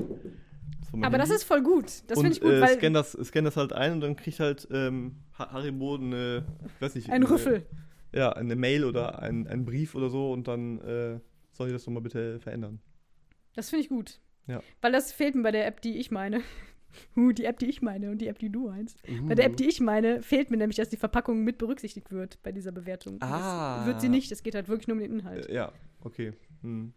[0.92, 1.36] meinem Aber das Handy.
[1.36, 1.84] ist voll gut.
[2.08, 4.38] Das finde ich gut, äh, weil scan, das, scan das halt ein und dann kriegt
[4.40, 6.44] halt ähm, Haribo eine,
[6.76, 7.10] ich weiß nicht.
[7.10, 7.66] ein Rüffel.
[8.12, 11.20] Ja, eine Mail oder ein, ein Brief oder so und dann äh,
[11.52, 12.80] soll ich das doch mal bitte verändern.
[13.54, 14.20] Das finde ich gut.
[14.48, 14.62] Ja.
[14.80, 16.40] Weil das fehlt mir bei der App, die ich meine.
[17.16, 19.00] Uh, die App, die ich meine und die App, die du meinst.
[19.26, 22.42] Bei der App, die ich meine, fehlt mir nämlich, dass die Verpackung mit berücksichtigt wird
[22.42, 23.18] bei dieser Bewertung.
[23.20, 23.78] Ah.
[23.78, 24.30] Das wird sie nicht.
[24.32, 25.46] Es geht halt wirklich nur um den Inhalt.
[25.48, 25.72] Äh, ja,
[26.02, 26.32] okay.
[26.62, 26.92] Hm.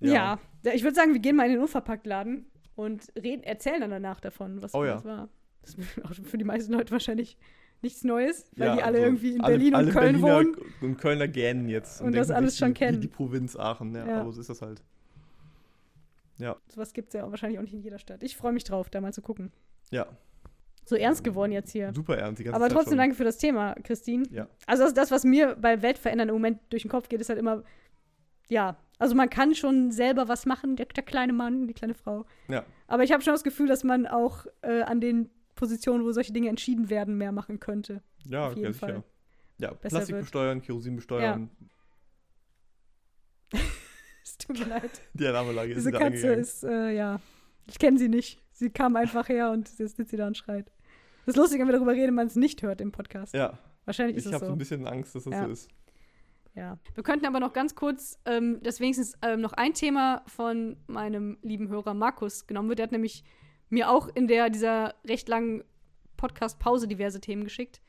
[0.00, 0.38] ja.
[0.64, 0.72] ja.
[0.72, 4.62] Ich würde sagen, wir gehen mal in den Unverpacktladen und reden, erzählen dann danach davon,
[4.62, 4.94] was Oh ja.
[4.94, 5.28] das war.
[5.62, 7.36] Das ist auch für die meisten Leute wahrscheinlich
[7.82, 10.56] nichts Neues, weil Ja, die alle also irgendwie in alle- Berlin und Köln Berliner wohnen.
[10.80, 12.00] Und Kölner gähnen jetzt.
[12.00, 13.00] Und das denken alles schon kennen.
[13.00, 14.20] Die, die Provinz Aachen, ja, Ja.
[14.22, 14.82] aber so ist das halt.
[16.38, 18.22] Ja, Sowas gibt es ja wahrscheinlich auch nicht in jeder Stadt.
[18.22, 19.52] Ich freue mich drauf, da mal zu gucken.
[19.90, 20.06] ja,
[20.84, 21.92] So ernst geworden jetzt hier.
[21.94, 22.40] super ernst.
[22.40, 22.98] Die ganze Aber Zeit trotzdem schon.
[22.98, 24.24] danke für das Thema, Christine.
[24.30, 24.46] Ja.
[24.66, 27.38] Also das, das, was mir bei Weltverändern im Moment durch den Kopf geht, ist halt
[27.38, 27.62] immer,
[28.48, 32.24] ja, also man kann schon selber was machen, der, der kleine Mann, die kleine Frau.
[32.48, 32.64] Ja.
[32.86, 36.32] Aber ich habe schon das Gefühl, dass man auch äh, an den Positionen, wo solche
[36.32, 38.02] Dinge entschieden werden, mehr machen könnte.
[38.24, 39.04] Ja, auf jeden ganz Fall sicher.
[39.58, 41.50] Ja, besser Plastik besteuern, Kerosin besteuern.
[44.38, 44.90] Es tut mir leid.
[45.14, 46.38] Die Alarmanlage ist Diese Katze angegangen.
[46.40, 47.20] ist, äh, ja,
[47.66, 48.40] ich kenne sie nicht.
[48.52, 50.70] Sie kam einfach her und jetzt sitzt sie da und schreit.
[51.26, 53.34] Das ist lustig, wenn wir darüber reden, man es nicht hört im Podcast.
[53.34, 54.46] Ja, Wahrscheinlich ich ist es habe so.
[54.46, 55.44] so ein bisschen Angst, dass das Ja.
[55.46, 55.68] so ist.
[56.54, 56.78] Ja.
[56.94, 61.36] Wir könnten aber noch ganz kurz, ähm, dass wenigstens ähm, noch ein Thema von meinem
[61.42, 62.78] lieben Hörer Markus genommen wird.
[62.78, 63.24] Der hat nämlich
[63.68, 65.64] mir auch in der dieser recht langen
[66.16, 67.80] Podcast-Pause diverse Themen geschickt.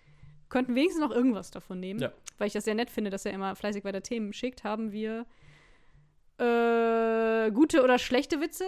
[0.50, 2.00] könnten wenigstens noch irgendwas davon nehmen.
[2.02, 2.12] Ja.
[2.38, 4.64] Weil ich das sehr nett finde, dass er immer fleißig weiter Themen schickt.
[4.64, 5.26] Haben wir
[6.40, 8.64] äh, gute oder schlechte Witze?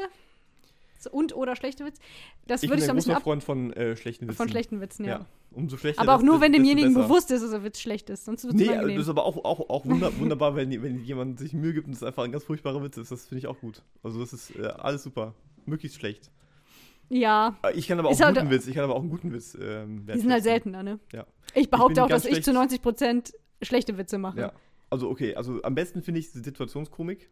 [1.12, 2.02] Und oder schlechte Witze?
[2.46, 4.28] Das Ich würde bin ich so ein ein bisschen großer ab Freund von äh, schlechten
[4.28, 4.36] Witzen.
[4.38, 5.20] von schlechten Witzen, ja.
[5.20, 5.26] Ja.
[5.52, 6.02] Umso schlechter.
[6.02, 8.26] Aber auch nur, wenn demjenigen bewusst ist, dass der Witz schlecht ist.
[8.26, 8.98] Sonst wird es Nee, unangenehm.
[8.98, 11.94] das ist aber auch, auch, auch wunder, wunderbar, wenn, wenn jemand sich Mühe gibt und
[11.94, 13.12] es einfach ein ganz furchtbarer Witz ist.
[13.12, 13.82] Das finde ich auch gut.
[14.04, 15.34] Also das ist äh, alles super.
[15.66, 16.30] Möglichst schlecht.
[17.08, 18.68] ja, Äh, Ich kann aber auch Ist einen halt- guten Witz.
[18.68, 19.58] Ich kann aber auch einen guten Witz.
[19.60, 21.00] Ähm, die sind halt seltener, ne?
[21.14, 21.26] Ja.
[21.56, 24.40] Ich behaupte bin auch, dass ich zu schlecht- 90 Prozent schlechte Witze mache.
[24.40, 24.52] Ja.
[24.90, 27.30] Also okay, also am besten finde ich Situationskomik.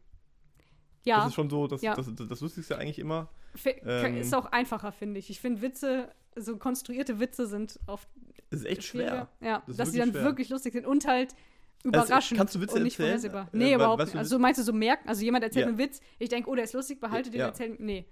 [1.06, 1.18] Ja.
[1.20, 1.96] Das ist schon so das, Ja.
[1.96, 3.30] das, das, das Lustigste eigentlich immer.
[3.66, 5.30] Ähm, ist auch einfacher, finde ich.
[5.30, 8.08] Ich finde Witze, so konstruierte Witze sind oft
[8.50, 9.30] ist echt schwer.
[9.42, 10.24] Ja, Das dass sie dann schwer.
[10.24, 11.34] wirklich lustig sind und halt
[11.84, 13.20] überraschend kannst du Witze und nicht erzählen?
[13.20, 13.50] vorhersehbar.
[13.54, 14.16] Äh, Nee, we- überhaupt nicht.
[14.16, 15.70] Also meinst du so merken, also jemand erzählt Ja.
[15.70, 17.48] einen Witz, ich denke, oh, der ist lustig, behalte den, Ja.
[17.48, 17.76] erzählen.
[17.80, 18.06] Nee.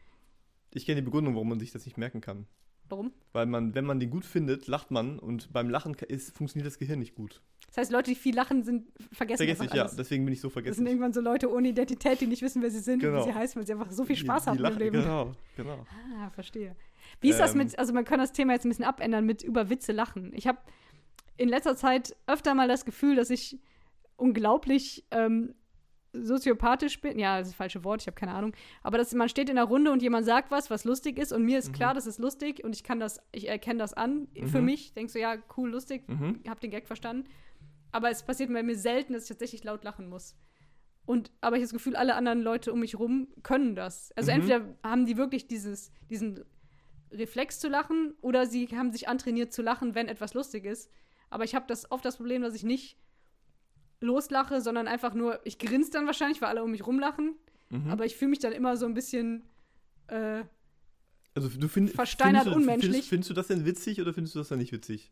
[0.72, 2.48] Ich kenne die Begründung, warum man sich das nicht merken kann.
[2.90, 3.12] Warum?
[3.34, 6.78] Weil man, wenn man den gut findet, lacht man und beim Lachen ist, funktioniert das
[6.78, 7.42] Gehirn nicht gut.
[7.68, 9.90] Das heißt, Leute, die viel lachen, sind vergessen Vergesse ich, ja.
[9.98, 10.88] Deswegen bin ich so Das sind vergessen.
[10.88, 13.20] irgendwann so Leute ohne Identität, die nicht wissen, wer sie sind und Genau.
[13.26, 15.02] wie sie heißen, weil sie einfach so viel Spaß die, haben die im lachen, Leben.
[15.02, 15.86] Genau, genau.
[16.20, 16.76] Ah, verstehe.
[17.22, 17.58] Wie ist das Ähm.
[17.60, 20.32] mit, also man kann das Thema jetzt ein bisschen abändern mit über Witze lachen.
[20.36, 20.60] Ich habe
[21.38, 23.60] in letzter Zeit öfter mal das Gefühl, dass ich
[24.16, 25.54] unglaublich ähm,
[26.24, 27.20] soziopathisch bin.
[27.20, 28.54] Ja, das ist das falsche Wort, ich habe keine Ahnung.
[28.84, 31.44] Aber dass man steht in einer Runde und jemand sagt was, was lustig ist und
[31.44, 31.74] mir ist Mhm.
[31.74, 34.66] klar, das ist lustig und ich kann das, ich erkenne das an für Mhm.
[34.66, 34.94] mich.
[34.94, 36.42] Denk so, ja, cool, lustig, Mhm.
[36.48, 37.30] hab den Gag verstanden.
[37.92, 40.36] Aber es passiert bei mir selten, dass ich tatsächlich laut lachen muss.
[41.06, 44.12] Und aber ich habe das Gefühl, alle anderen Leute um mich rum können das.
[44.14, 44.38] Also Mhm.
[44.38, 46.44] entweder haben die wirklich dieses, diesen
[47.12, 50.92] Reflex zu lachen oder sie haben sich antrainiert zu lachen, wenn etwas lustig ist.
[51.30, 52.98] Aber ich habe das oft das Problem, dass ich nicht
[54.02, 57.36] loslache, sondern einfach nur, ich grinse dann wahrscheinlich, weil alle um mich rumlachen.
[57.70, 57.90] Mhm.
[57.90, 59.44] Aber ich fühle mich dann immer so ein bisschen
[60.08, 60.44] äh,
[61.34, 62.92] also du find, versteinert findest du, unmenschlich.
[62.92, 65.12] Findest, findest du das denn witzig oder findest du das dann nicht witzig?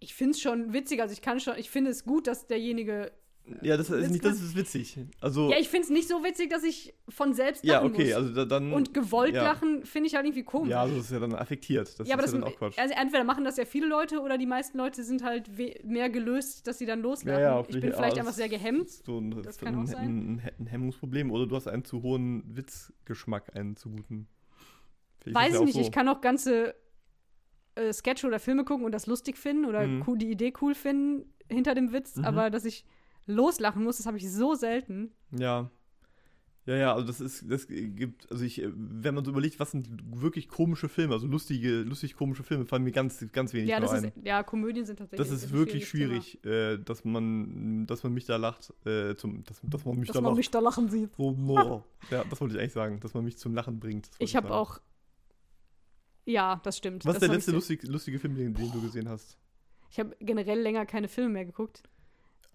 [0.00, 3.12] ich finde es schon witzig, also ich kann schon, ich finde es gut, dass derjenige.
[3.62, 4.98] Ja, das ist nicht, das ist witzig.
[5.20, 8.04] Also, Ja, ich finde es nicht so witzig, dass ich von selbst ja, lachen okay,
[8.06, 8.14] muss.
[8.14, 8.72] also da, dann.
[8.72, 9.42] Und gewollt ja.
[9.42, 10.70] lachen finde ich halt irgendwie komisch.
[10.70, 11.98] Ja, also das ist ja dann affektiert.
[11.98, 12.78] Das ja, aber ist das, ja dann auch Quatsch.
[12.78, 15.50] also entweder machen das ja viele Leute oder die meisten Leute sind halt
[15.84, 17.40] mehr gelöst, dass sie dann loslachen.
[17.40, 18.88] Ja, ja, ich bin vielleicht- einfach sehr gehemmt.
[18.90, 20.40] so ein, das kann ein, auch sein.
[20.44, 24.28] Ein, ein Hemmungsproblem oder du hast einen zu hohen Witzgeschmack, einen zu guten.
[25.20, 25.80] Vielleicht ist Weiß ja ich nicht, so.
[25.80, 26.74] ich kann auch ganze
[27.74, 30.04] äh, Sketche oder Filme gucken und das lustig finden oder Mhm.
[30.06, 32.24] cool, die Idee cool finden hinter dem Witz, Mhm.
[32.24, 32.84] aber dass ich
[33.28, 35.12] loslachen muss, das habe ich so selten.
[35.30, 35.70] Ja.
[36.66, 39.88] Ja, ja, also das ist, das gibt, also ich, wenn man so überlegt, was sind
[40.20, 43.92] wirklich komische Filme, also lustige, lustig komische Filme, fallen mir ganz, ganz wenig ja, das
[43.92, 44.04] ein.
[44.04, 45.26] ist, ja, Komödien sind tatsächlich.
[45.30, 49.44] Das ist ein wirklich schwierig, äh, dass man, dass man mich da lacht, äh, zum,
[49.44, 50.12] dass, dass man mich Thema.
[50.12, 50.36] da Dass man lacht.
[50.36, 51.18] mich da lachen sieht.
[51.18, 51.84] no.
[52.10, 54.10] Ja, das wollte ich eigentlich sagen, dass man mich zum Lachen bringt.
[54.18, 54.78] Ich habe auch.
[56.26, 57.06] Ja, das stimmt.
[57.06, 59.38] Was ist das der hab letzte lustig, lustige Film, den, den du gesehen hast?
[59.90, 61.82] ich habe generell länger keine Filme mehr geguckt.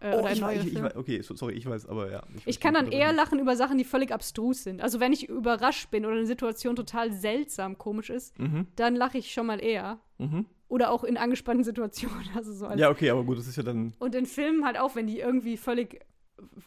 [0.04, 0.89] Äh, Oh, oder ich, neue ich, ich, Filme.
[0.89, 2.22] weiß- okay, so, sorry, ich weiß, aber ja.
[2.45, 4.82] Ich kann dann eher lachen über Sachen, die völlig abstrus sind.
[4.82, 9.18] Also wenn ich überrascht bin oder eine Situation total seltsam komisch ist, Mhm, dann lache
[9.18, 9.99] ich schon mal eher.
[10.18, 10.45] mhm.
[10.68, 12.28] Oder auch in angespannten Situationen.
[12.36, 13.93] Also so als Ja, okay, aber gut, das ist ja dann.
[13.99, 15.99] Und in Filmen halt auch, wenn die irgendwie völlig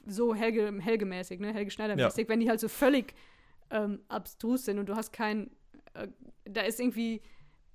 [0.06, 3.14] so Helge, Helge-mäßig, ne, Helge Schneider-mäßig, wenn die halt so völlig
[3.70, 5.50] ähm, abstrus sind und du hast kein,
[5.94, 6.08] äh,
[6.44, 7.20] da ist irgendwie,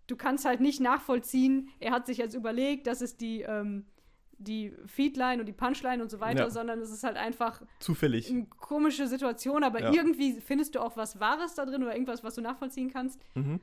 [0.08, 3.86] du kannst halt nicht nachvollziehen, er hat sich jetzt überlegt, das ist die, ähm,
[4.44, 6.50] die Feedline und die Punchline und so weiter, Ja.
[6.50, 8.30] sondern es ist halt einfach Zufällig.
[8.30, 9.92] eine komische Situation, aber Ja.
[9.94, 13.20] irgendwie findest du auch was Wahres da drin oder irgendwas, was du nachvollziehen kannst.
[13.36, 13.60] Mhm.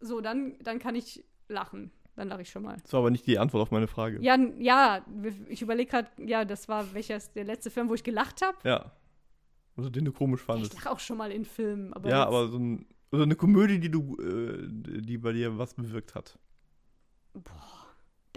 [0.00, 1.90] So, dann, dann kann ich lachen.
[2.16, 2.76] Dann lache ich schon mal.
[2.82, 4.18] Das war aber nicht die Antwort auf meine Frage.
[4.22, 5.04] Ja, ja,
[5.48, 8.56] ich überlege gerade, ja, das war welches der letzte Film, wo ich gelacht habe.
[8.64, 8.92] Ja.
[9.76, 10.72] Also den du komisch Ich fandest.
[10.74, 13.90] lache auch schon mal in Filmen, aber ja, aber so, ein, so eine Komödie, die
[13.90, 14.66] du, äh,
[15.02, 16.38] die bei dir was bewirkt hat.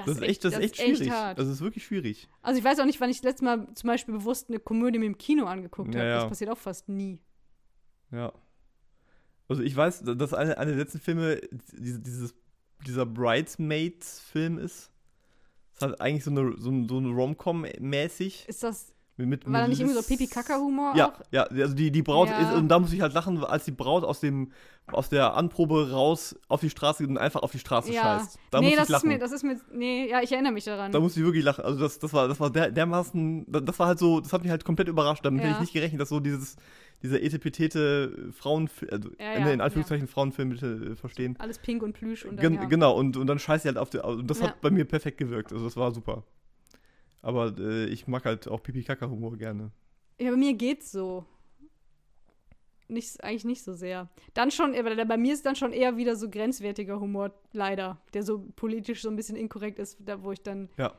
[0.05, 1.09] Das, Das, ist echt, das ist echt schwierig.
[1.11, 1.37] hart.
[1.39, 2.27] Das ist wirklich schwierig.
[2.41, 4.99] also ich weiß auch nicht, wann ich das letzte Mal zum Beispiel bewusst eine Komödie
[4.99, 6.09] mit dem Kino angeguckt Ja, habe.
[6.09, 6.19] ja.
[6.21, 7.19] Das passiert auch fast nie.
[8.11, 8.33] Ja.
[9.47, 11.41] Also ich weiß, dass eine, eine der letzten Filme
[11.73, 12.35] diese, dieses,
[12.85, 14.91] dieser Bridesmaids-Film ist.
[15.75, 18.47] Es hat eigentlich so eine, so, so eine Rom-Com-mäßig.
[18.47, 18.93] Ist das,
[19.25, 21.21] Mit, war da nicht irgendwie so Pipi-Kaka-Humor Ja, auch?
[21.31, 22.37] ja, also die, die Braut Ja.
[22.37, 24.51] ist, und da muss ich halt lachen, als die Braut aus dem,
[24.87, 28.01] aus der Anprobe raus auf die Straße geht und einfach auf die Straße Ja.
[28.19, 28.39] scheißt.
[28.49, 29.09] Da nee, muss das ich lachen.
[29.11, 30.91] ist mir, das ist mir, nee, ja, ich erinnere mich daran.
[30.91, 31.63] Da muss ich wirklich lachen.
[31.65, 34.51] Also das, das war, das war der, dermaßen, das war halt so, das hat mich
[34.51, 35.25] halt komplett überrascht.
[35.25, 35.55] Damit hätte Ja.
[35.55, 36.55] ich nicht gerechnet, dass so dieses,
[37.03, 41.35] dieser etepetete Frauenfilm, also Ja, ja, in Anführungszeichen Frauenfilm bitte äh, verstehen.
[41.39, 42.65] Alles pink und plüsch und dann, Gen ja.
[42.65, 44.47] Genau, und, und dann scheißt sie halt auf die, und das Ja.
[44.47, 45.51] hat bei mir perfekt gewirkt.
[45.53, 46.23] Also das war super.
[47.21, 49.71] Aber äh, ich mag halt auch Pipi-Kaka-Humor gerne.
[50.19, 51.25] Ja, bei mir geht's so.
[52.87, 54.09] nicht, eigentlich nicht so sehr.
[54.33, 58.39] Dann schon, bei mir ist dann schon eher wieder so grenzwertiger Humor, leider, der so
[58.55, 60.69] politisch so ein bisschen inkorrekt ist, da, wo ich dann.
[60.77, 60.93] Ja.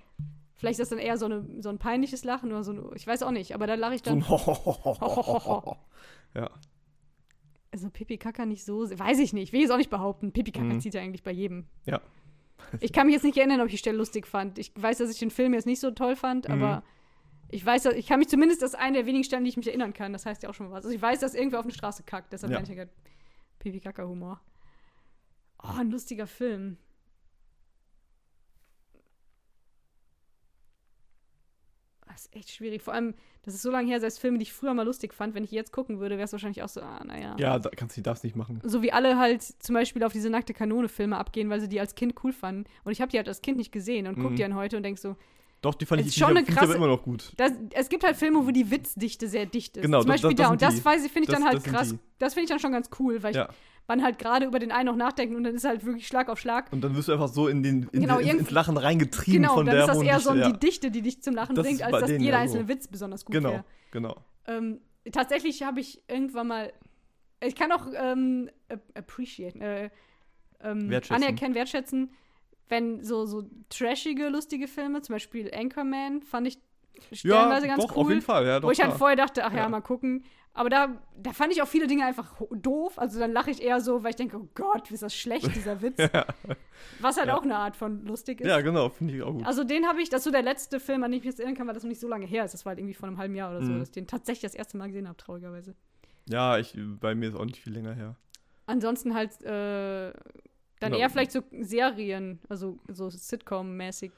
[0.56, 3.06] Vielleicht ist das dann eher so, eine, so ein peinliches Lachen oder so, ein, ich
[3.06, 4.20] weiß auch nicht, aber da lache ich dann.
[4.20, 5.76] So ein
[6.34, 6.50] ja.
[7.72, 10.32] Also Pipi Kaka nicht so, weiß ich nicht, will ich jetzt auch nicht behaupten.
[10.32, 10.80] Pipi Kaka Mhm.
[10.80, 11.66] zieht ja eigentlich bei jedem.
[11.86, 12.00] Ja.
[12.80, 14.58] Ich kann mich jetzt nicht erinnern, ob ich die Stelle lustig fand.
[14.58, 16.54] Ich weiß, dass ich den Film jetzt nicht so toll fand, Mhm.
[16.54, 16.82] aber
[17.48, 19.92] ich weiß, ich kann mich zumindest, das eine der wenigen Stellen, die ich mich erinnern
[19.92, 20.12] kann.
[20.12, 20.84] Das heißt ja auch schon mal was.
[20.84, 22.60] Also ich weiß, dass irgendwer auf eine Straße kackt, deshalb Ja.
[22.60, 22.90] ich ja gerade
[23.58, 24.40] Pipi Kaka Humor.
[25.62, 26.78] Oh, ein lustiger Film.
[32.12, 32.82] Das ist echt schwierig.
[32.82, 35.34] Vor allem, das ist so lange her, selbst Filme, die ich früher mal lustig fand.
[35.34, 37.36] Wenn ich jetzt gucken würde, wäre es wahrscheinlich auch so, ah, naja.
[37.38, 38.60] Ja, da kannst du das nicht machen.
[38.64, 41.94] So wie alle halt zum Beispiel auf diese nackte Kanone-Filme abgehen, weil sie die als
[41.94, 42.64] Kind cool fanden.
[42.84, 44.36] Und ich habe die halt als Kind nicht gesehen und guck Mhm.
[44.36, 45.16] die dann heute und denk so,
[45.62, 47.32] Doch, die fand Es ich, schon ich krasse- immer noch gut.
[47.36, 49.82] das, es gibt halt Filme, wo die Witzdichte sehr dicht ist.
[49.82, 50.52] Genau, zum Beispiel das- das da.
[50.52, 50.84] Und das die.
[50.86, 51.90] weiß ich, finde ich dann halt das krass.
[51.90, 51.98] die.
[52.18, 53.48] Das finde ich dann schon ganz cool, weil Ja.
[53.50, 53.56] ich,
[53.90, 56.38] man halt gerade über den einen noch nachdenkt und dann ist halt wirklich Schlag auf
[56.38, 56.72] Schlag.
[56.72, 59.54] Und dann wirst du einfach so in den in Genau, den, ins, Lachen reingetrieben Genau,
[59.54, 60.56] von dann der ist das eher so Dichte, die ja.
[60.56, 62.38] Dichte, die dich zum Lachen Das bringt, als dass jeder ja so.
[62.38, 63.64] einzelne Witz besonders gut Genau, wäre.
[63.90, 64.16] genau.
[64.46, 64.80] Ähm,
[65.12, 66.72] tatsächlich habe ich irgendwann mal.
[67.42, 69.90] Ich kann auch ähm, ap- appreciate, äh,
[70.62, 71.22] ähm, Wertschätzen.
[71.24, 72.10] anerkennen, wertschätzen,
[72.68, 76.58] wenn so, so trashige, lustige Filme, zum Beispiel Anchorman, fand ich
[77.10, 78.02] Ja, stellenweise ganz doch, cool.
[78.04, 78.46] auf jeden Fall.
[78.46, 78.98] Ja, doch, wo ich halt klar.
[78.98, 79.68] vorher dachte, ach ja, Ja.
[79.68, 80.24] mal gucken.
[80.52, 82.98] Aber da, da fand ich auch viele Dinge einfach doof.
[82.98, 85.54] Also dann lache ich eher so, weil ich denke, oh Gott, wie ist das schlecht,
[85.54, 85.96] dieser Witz.
[86.98, 87.36] Was halt Ja.
[87.38, 88.48] auch eine Art von lustig ist.
[88.48, 89.46] ja, genau, finde ich auch gut.
[89.46, 91.38] Also den habe ich, das ist so der letzte Film, an den ich mich jetzt
[91.38, 92.52] erinnern kann, weil das noch nicht so lange her ist.
[92.52, 93.78] Das war halt irgendwie vor einem halben Jahr oder so, Mhm.
[93.78, 95.74] dass ich den tatsächlich das erste Mal gesehen habe, traurigerweise.
[96.28, 98.16] Ja, ich, bei mir ist auch nicht viel länger her.
[98.66, 100.12] Ansonsten halt äh,
[100.80, 100.96] dann Genau.
[100.98, 104.10] eher vielleicht so Serien, also so Sitcom-mäßig.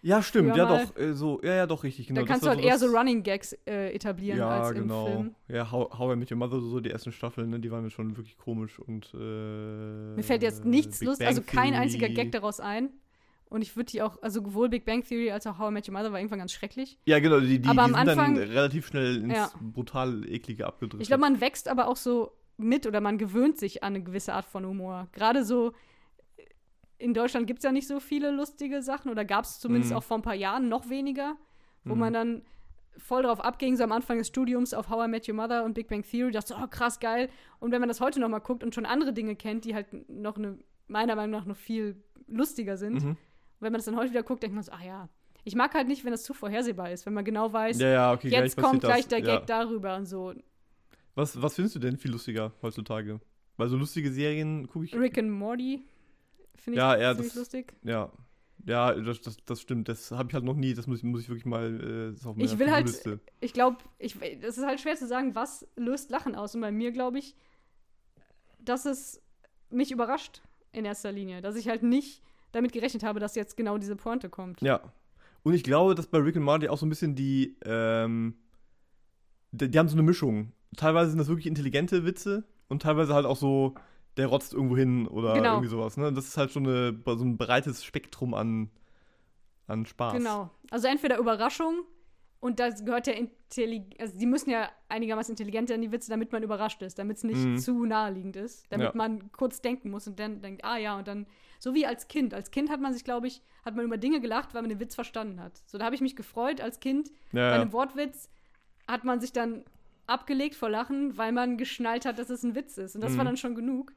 [0.00, 2.20] Ja, stimmt, ja mal- doch, äh, so, ja, ja, doch, richtig, genau.
[2.20, 5.06] da das kannst du halt eher so Running Gags äh, etablieren Ja, als im genau.
[5.06, 5.34] Film.
[5.48, 7.90] Ja, How, How I Met Your Mother, so die ersten Staffeln, ne, die waren mir
[7.90, 11.76] schon wirklich komisch und äh, Mir fällt jetzt nichts Big Lust, Bang also kein Theory.
[11.82, 12.90] einziger Gag daraus ein.
[13.50, 15.88] Und ich würde die auch, also sowohl Big Bang Theory als auch How I Met
[15.88, 16.98] Your Mother war irgendwann ganz schrecklich.
[17.06, 19.50] Ja, genau, die, die, Aber die am sind Anfang- dann relativ schnell ins Ja.
[19.60, 21.00] brutal eklige abgedrückt.
[21.02, 24.34] Ich glaube, man wächst aber auch so mit oder man gewöhnt sich an eine gewisse
[24.34, 25.08] Art von Humor.
[25.12, 25.72] Gerade so
[26.98, 29.98] in Deutschland gibt es ja nicht so viele lustige Sachen oder gab es zumindest Mhm.
[29.98, 31.36] auch vor ein paar Jahren noch weniger,
[31.84, 32.00] wo Mhm.
[32.00, 32.42] man dann
[32.96, 35.74] voll drauf abging, so am Anfang des Studiums auf How I Met Your Mother und
[35.74, 37.28] Big Bang Theory, dachte so, oh krass, geil.
[37.60, 39.86] Und wenn man das heute noch mal guckt und schon andere Dinge kennt, die halt
[40.10, 43.10] noch eine, meiner Meinung nach noch viel lustiger sind, Mhm.
[43.10, 43.16] und
[43.60, 45.08] wenn man das dann heute wieder guckt, denkt man so, ah ja.
[45.44, 48.12] Ich mag halt nicht, wenn das zu vorhersehbar ist, wenn man genau weiß, Ja, ja,
[48.12, 49.08] okay, jetzt gleich kommt gleich das.
[49.08, 49.36] der ja.
[49.38, 50.34] Gag darüber und so.
[51.14, 53.20] Was, was findest du denn viel lustiger heutzutage?
[53.56, 54.94] Weil so lustige Serien gucke ich.
[54.94, 55.84] Rick and Morty
[56.60, 57.74] finde ich Ja, ja, ziemlich das- lustig.
[57.82, 58.10] Ja.
[58.66, 59.88] Ja, das, das, das stimmt.
[59.88, 60.74] Das habe ich halt noch nie.
[60.74, 62.12] Das muss, ich- muss ich wirklich mal.
[62.16, 63.20] Äh, Ich will halt-.
[63.40, 66.54] Ich glaube, ich, es ist halt schwer zu sagen, was löst Lachen aus.
[66.54, 67.34] Und bei mir glaube ich,
[68.58, 69.22] dass es
[69.70, 70.42] mich überrascht
[70.72, 71.40] in erster Linie.
[71.40, 74.60] Dass ich halt nicht damit gerechnet habe, dass jetzt genau diese Pointe kommt.
[74.60, 74.80] Ja.
[75.44, 77.56] Und ich glaube, dass bei Rick and Morty auch so ein bisschen die.
[77.64, 78.34] Ähm,
[79.52, 80.52] die, die haben so eine Mischung.
[80.76, 83.74] Teilweise sind das wirklich intelligente Witze und teilweise halt auch so.
[84.18, 85.52] Der rotzt irgendwo hin oder Genau.
[85.54, 85.96] irgendwie sowas.
[85.96, 86.12] Ne?
[86.12, 88.68] Das ist halt schon eine, so ein breites Spektrum an,
[89.66, 90.12] an Spaß.
[90.14, 90.50] Genau.
[90.70, 91.84] Also entweder Überraschung
[92.40, 96.32] und das gehört ja intelligent, also die müssen ja einigermaßen intelligent sein, die Witze, damit
[96.32, 97.58] man überrascht ist, damit es nicht Mhm.
[97.58, 98.92] zu naheliegend ist, damit Ja.
[98.94, 101.26] man kurz denken muss und dann denkt, ah ja, und dann,
[101.58, 102.34] so wie als Kind.
[102.34, 104.80] Als Kind hat man sich, glaube ich, hat man über Dinge gelacht, weil man den
[104.80, 105.60] Witz verstanden hat.
[105.66, 107.10] So, da habe ich mich gefreut als Kind.
[107.32, 107.72] Bei Ja, einem ja.
[107.72, 108.28] Wortwitz
[108.86, 109.64] hat man sich dann
[110.06, 112.94] abgelegt vor Lachen, weil man geschnallt hat, dass es ein Witz ist.
[112.94, 113.28] Und das war Mhm.
[113.28, 113.92] dann schon genug.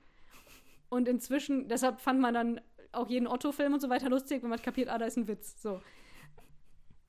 [0.91, 2.61] Und inzwischen, deshalb fand man dann
[2.91, 5.61] auch jeden Otto-Film und so weiter lustig, wenn man kapiert, ah, da ist ein Witz.
[5.61, 5.81] So.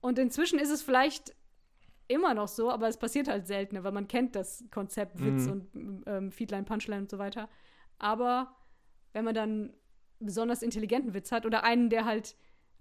[0.00, 1.34] Und inzwischen ist es vielleicht
[2.06, 5.50] immer noch so, aber es passiert halt seltener, weil man kennt das Konzept Witz Mhm.
[5.50, 7.48] und ähm, Feedline, Punchline und so weiter.
[7.98, 8.54] Aber
[9.12, 9.74] wenn man dann
[10.20, 12.36] besonders intelligenten Witz hat oder einen, der halt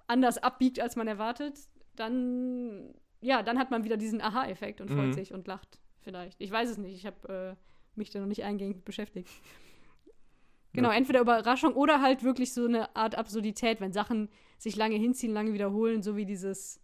[0.05, 1.57] anders abbiegt, als man erwartet,
[1.95, 5.13] dann, ja, dann hat man wieder diesen Aha-Effekt und freut Mhm.
[5.13, 6.39] sich und lacht vielleicht.
[6.39, 9.29] Ich weiß es nicht, ich habe äh, mich da noch nicht eingehend beschäftigt.
[10.73, 10.95] Genau, Ja.
[10.95, 15.53] entweder Überraschung oder halt wirklich so eine Art Absurdität, wenn Sachen sich lange hinziehen, lange
[15.53, 16.79] wiederholen, so wie dieses,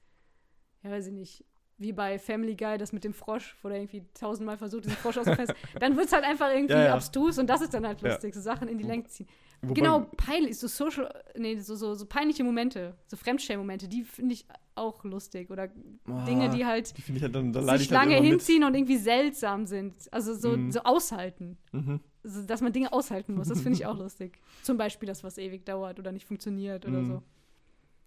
[0.83, 1.45] ja, weiß ich nicht,
[1.79, 5.17] wie bei Family Guy, das mit dem Frosch, wo der irgendwie tausendmal versucht, diesen Frosch
[5.19, 5.53] aus dem Fest.
[5.79, 6.93] Dann wird es halt einfach irgendwie Ja, ja.
[6.95, 9.27] abstrus und das ist dann halt lustig, so Sachen in die Länge ziehen.
[9.61, 14.33] Wobei- Genau, peinlich, so social, nee, so, so, so peinliche Momente, so Fremdschämen-Momente, die finde
[14.33, 15.49] ich auch lustig.
[15.51, 18.17] Oder Dinge, Ah, die halt Die ich halt dann, da leide sich ich halt lange
[18.17, 18.31] immer mit.
[18.41, 19.95] hinziehen und irgendwie seltsam sind.
[20.11, 20.71] Also so, Mhm.
[20.71, 21.57] so aushalten.
[21.71, 21.99] Mhm.
[22.27, 24.39] Also, dass man Dinge aushalten muss, das finde ich auch lustig.
[24.63, 27.07] Zum Beispiel das, was ewig dauert oder nicht funktioniert oder Mhm.
[27.07, 27.23] so.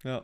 [0.07, 0.23] Ja.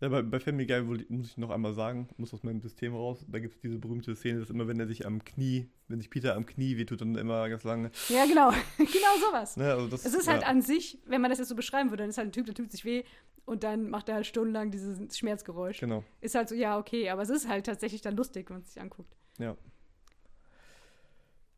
[0.00, 0.80] Ja, bei, bei Family Guy
[1.10, 4.16] muss ich noch einmal sagen, muss aus meinem System raus, da gibt es diese berühmte
[4.16, 7.16] Szene, dass immer, wenn er sich am Knie, wenn sich Peter am Knie wehtut, dann
[7.16, 7.90] immer ganz lange.
[8.08, 8.48] Ja, genau.
[8.78, 9.58] genau sowas.
[9.58, 11.90] Ne, also das, Es ist halt ja, an sich, wenn man das jetzt so beschreiben
[11.90, 13.04] würde, dann ist halt ein Typ, der tut sich weh
[13.44, 15.80] und dann macht er halt stundenlang dieses Schmerzgeräusch.
[15.80, 16.02] Genau.
[16.22, 18.72] Ist halt so, ja, okay, aber es ist halt tatsächlich dann lustig, wenn man es
[18.72, 19.14] sich anguckt.
[19.38, 19.54] Ja.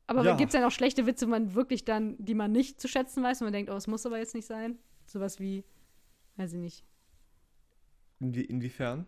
[0.06, 0.36] Aber Ja.
[0.36, 3.40] gibt es dann auch schlechte Witze, man wirklich dann, die man nicht zu schätzen weiß
[3.40, 4.78] und man denkt, oh, es muss aber jetzt nicht sein?
[5.06, 5.64] Sowas wie,
[6.36, 6.84] weiß ich nicht.
[8.20, 9.06] Inwie, inwiefern?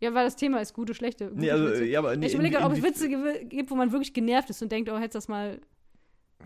[0.00, 1.28] Ja, weil das Thema ist gute, schlechte.
[1.28, 1.84] Gute Nee, also, Witze.
[1.84, 3.08] ja, aber nee, ich überlege, ob es Witze
[3.44, 5.60] gibt, wo man wirklich genervt ist und denkt, oh, hättest das mal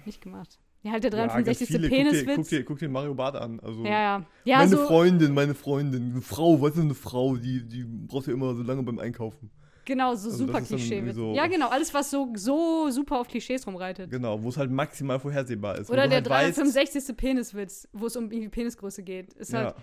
[0.04, 0.58] nicht gemacht.
[0.82, 1.68] Ja, halt der Ja, ganz 365.
[1.68, 1.88] viele.
[1.88, 2.48] Guck dir, guck, Peniswitz.
[2.48, 3.60] dir, guck dir Mario Bart an.
[3.60, 4.26] Also, Ja, ja.
[4.44, 8.26] Ja, meine so, Freundin, meine Freundin, eine Frau, was ist eine Frau, die, die braucht
[8.26, 9.50] ja immer so lange beim Einkaufen.
[9.84, 11.10] Genau, so Also super Klischee.
[11.12, 14.10] so- ja, genau, alles, was so, so super auf Klischees rumreitet.
[14.10, 15.90] Genau, wo es halt maximal vorhersehbar ist.
[15.90, 17.16] Oder der halt weißt- 365.
[17.16, 19.32] Peniswitz, wo es um irgendwie Penisgröße geht.
[19.34, 19.58] Ist Ja.
[19.64, 19.74] halt,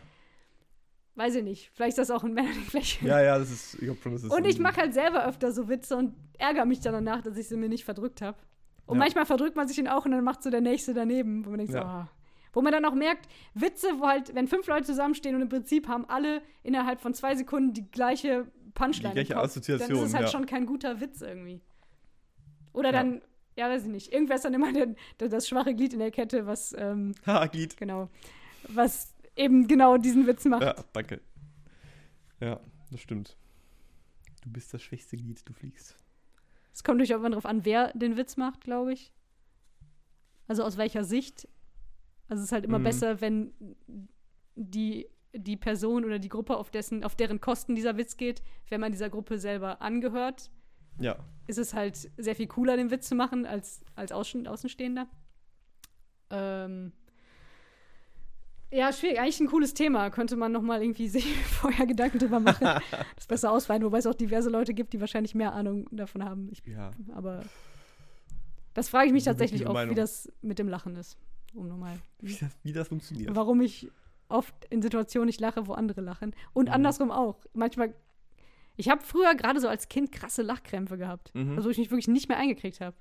[1.16, 2.64] weiß ich nicht, vielleicht ist das auch ein Männerding.
[3.02, 4.32] ja, ja, das ist, ich glaube schon, das ist.
[4.32, 7.48] Und ich mache halt selber öfter so Witze und ärgere mich dann danach, dass ich
[7.48, 8.38] sie mir nicht verdrückt habe.
[8.86, 9.00] Und Ja.
[9.00, 11.60] manchmal verdrückt man sich ihn auch und dann macht so der Nächste daneben, wo man
[11.60, 11.86] denkt, so, Ja.
[11.86, 12.10] ah.
[12.54, 15.88] Wo man dann auch merkt, Witze, wo halt, wenn fünf Leute zusammenstehen und im Prinzip
[15.88, 19.10] haben alle innerhalb von zwei Sekunden die gleiche Punchline.
[19.10, 20.32] Die gleiche Kopf, Assoziation, Dann ist es halt ja.
[20.32, 21.62] schon kein guter Witz irgendwie.
[22.74, 23.04] Oder Ja.
[23.04, 23.22] dann,
[23.56, 24.12] ja, weiß ich nicht.
[24.14, 27.48] Irgendwer ist dann immer der, der, das schwache Glied in der Kette, was, ähm, Ha,
[27.48, 27.78] geht.
[27.78, 28.10] genau,
[28.70, 30.64] was eben genau diesen Witz macht.
[30.64, 31.22] Ja, danke.
[32.40, 32.60] Ja,
[32.92, 33.38] das stimmt.
[34.44, 35.96] Du bist das schwächste Glied, du fliegst.
[36.74, 39.12] Es kommt durchaus immer darauf an, wer den Witz macht, glaube ich.
[40.48, 41.48] Also aus welcher Sicht.
[42.28, 42.84] Also es ist halt immer Mhm.
[42.84, 43.54] besser, wenn
[44.56, 48.82] die, die Person oder die Gruppe, auf, dessen, auf deren Kosten dieser Witz geht, wenn
[48.82, 50.52] man dieser Gruppe selber angehört,
[51.00, 51.18] Ja.
[51.48, 55.08] ist es halt sehr viel cooler, den Witz zu machen, als als Außen Außenstehender.
[56.30, 56.92] Ähm
[58.74, 59.20] ja, schwierig.
[59.20, 60.10] Eigentlich ein cooles Thema.
[60.12, 62.66] Könnte man noch mal irgendwie sich vorher Gedanken drüber machen.
[63.16, 66.50] das besser ausweiten, wobei es auch diverse Leute gibt, die wahrscheinlich mehr Ahnung davon haben.
[66.52, 66.92] Ich Ja.
[67.14, 67.44] aber
[68.74, 71.18] das frage ich mich tatsächlich auch, wie das mit dem Lachen ist.
[71.54, 71.98] Um nochmal.
[72.22, 73.36] Wie das, wie das funktioniert.
[73.36, 73.90] Warum ich
[74.32, 76.34] oft in Situationen nicht lache, wo andere lachen.
[76.54, 76.74] Und Mhm.
[76.76, 77.38] andersrum auch.
[77.54, 77.94] Manchmal.
[78.78, 81.32] Ich habe früher gerade so als Kind krasse Lachkrämpfe gehabt.
[81.36, 81.56] Mhm.
[81.58, 82.96] Also wo ich mich wirklich nicht mehr eingekriegt habe.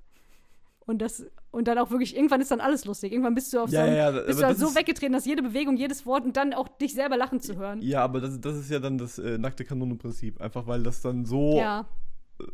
[0.86, 3.12] Und das, und dann auch wirklich, irgendwann ist dann alles lustig.
[3.12, 5.42] Irgendwann bist du auf Ja, so, einem- ja, bist du halt so weggetreten, dass jede
[5.42, 7.80] Bewegung, jedes Wort und dann auch dich selber lachen zu hören.
[7.80, 10.40] Ja, aber das, das ist ja dann das äh, nackte Kanonenprinzip.
[10.40, 11.86] Einfach weil das dann so, Ja,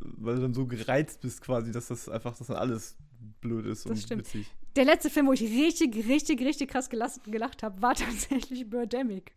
[0.00, 2.96] weil du dann so gereizt bist quasi, dass das einfach, dass dann alles
[3.40, 4.20] blöd ist Das und stimmt.
[4.22, 4.50] witzig.
[4.76, 9.32] der letzte Film, wo ich richtig, richtig, richtig krass gelas- gelacht habe, war tatsächlich Birdemic.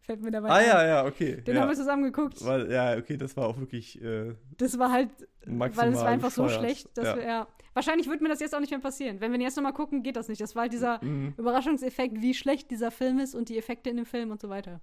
[0.00, 0.66] Fällt mir dabei Ah ein.
[0.66, 1.40] ja, ja, okay.
[1.42, 1.60] Den ja.
[1.62, 2.44] haben wir zusammen geguckt.
[2.44, 5.10] Weil, ja, okay, das war auch wirklich äh, Das war halt,
[5.46, 7.16] maximal weil es war einfach so schlecht, dass ja.
[7.16, 7.48] wir, ja.
[7.74, 9.20] Wahrscheinlich wird mir das jetzt auch nicht mehr passieren.
[9.20, 10.40] Wenn wir jetzt nochmal gucken, geht das nicht.
[10.40, 11.34] Das war halt dieser Mhm.
[11.38, 14.80] Überraschungseffekt, wie schlecht dieser Film ist und die Effekte in dem Film und so weiter.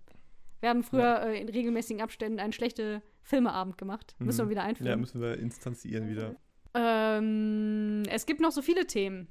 [0.62, 4.16] Wir haben früher äh, in regelmäßigen Abständen einen schlechten Filmeabend gemacht.
[4.20, 4.50] Müssen wir Mhm.
[4.50, 5.00] wieder Ja, einführen.
[5.00, 6.36] müssen wir instanzieren wieder.
[6.74, 9.28] ähm, es gibt noch so viele Themen.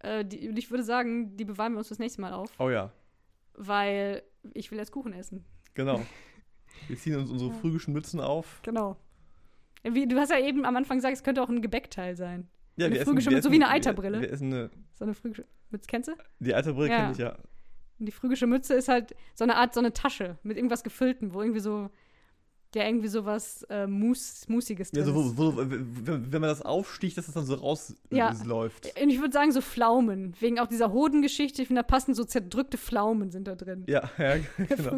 [0.00, 2.92] Äh, die, ich würde sagen, die bewahren wir uns fürs nächste Mal auf, Oh ja,
[3.54, 4.22] weil
[4.54, 5.44] ich will jetzt Kuchen essen.
[5.74, 6.00] genau.
[6.88, 8.60] Wir ziehen uns unsere frühischen Mützen auf.
[8.62, 8.96] Genau.
[9.82, 12.48] Wie, du hast ja eben am Anfang gesagt, es könnte auch ein Gebäckteil sein.
[12.76, 14.20] Ja, Eine wir essen, wir Mütze, essen, wie eine Eiterbrille.
[14.20, 16.12] Wir essen eine, So eine phrygische Mütze, kennst du?
[16.38, 16.96] die Eiterbrille Ja.
[16.96, 17.36] kenne ich ja.
[17.98, 21.34] Und die phrygische Mütze ist halt so eine Art, so eine Tasche mit irgendwas Gefülltem,
[21.34, 21.90] wo irgendwie so,
[22.74, 25.36] der irgendwie sowas äh, Mus, Musiges drin Ja, so, ist.
[25.36, 27.98] wo, wo, wenn, wenn man das aufsticht, dass es dann so rausläuft.
[28.10, 28.30] Ja.
[28.30, 28.86] Äh, läuft.
[29.02, 30.34] Und ich würde sagen, so Pflaumen.
[30.40, 31.62] Wegen auch dieser Hodengeschichte.
[31.62, 33.84] Ich finde, da passen so zerdrückte Pflaumen sind da drin.
[33.88, 34.36] Ja, ja,
[34.68, 34.96] genau.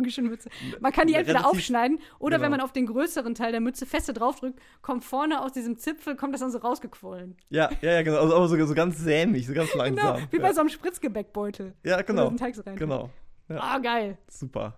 [0.81, 2.57] Man kann die entweder Relativ- aufschneiden oder wenn genau.
[2.59, 6.35] man auf den größeren Teil der Mütze feste draufdrückt, kommt vorne aus diesem Zipfel, kommt
[6.35, 7.37] das dann so rausgequollen.
[7.51, 8.19] Ja, ja, ja, genau.
[8.19, 10.29] Also, aber so, so ganz sämig, so ganz Genau, langsam.
[10.31, 10.55] wie bei ja.
[10.55, 11.75] so einem Spritzgebäckbeutel.
[11.85, 12.29] ja, genau.
[12.29, 13.11] den Teig so rein Genau.
[13.49, 14.19] Ah, geil.
[14.29, 14.77] Super.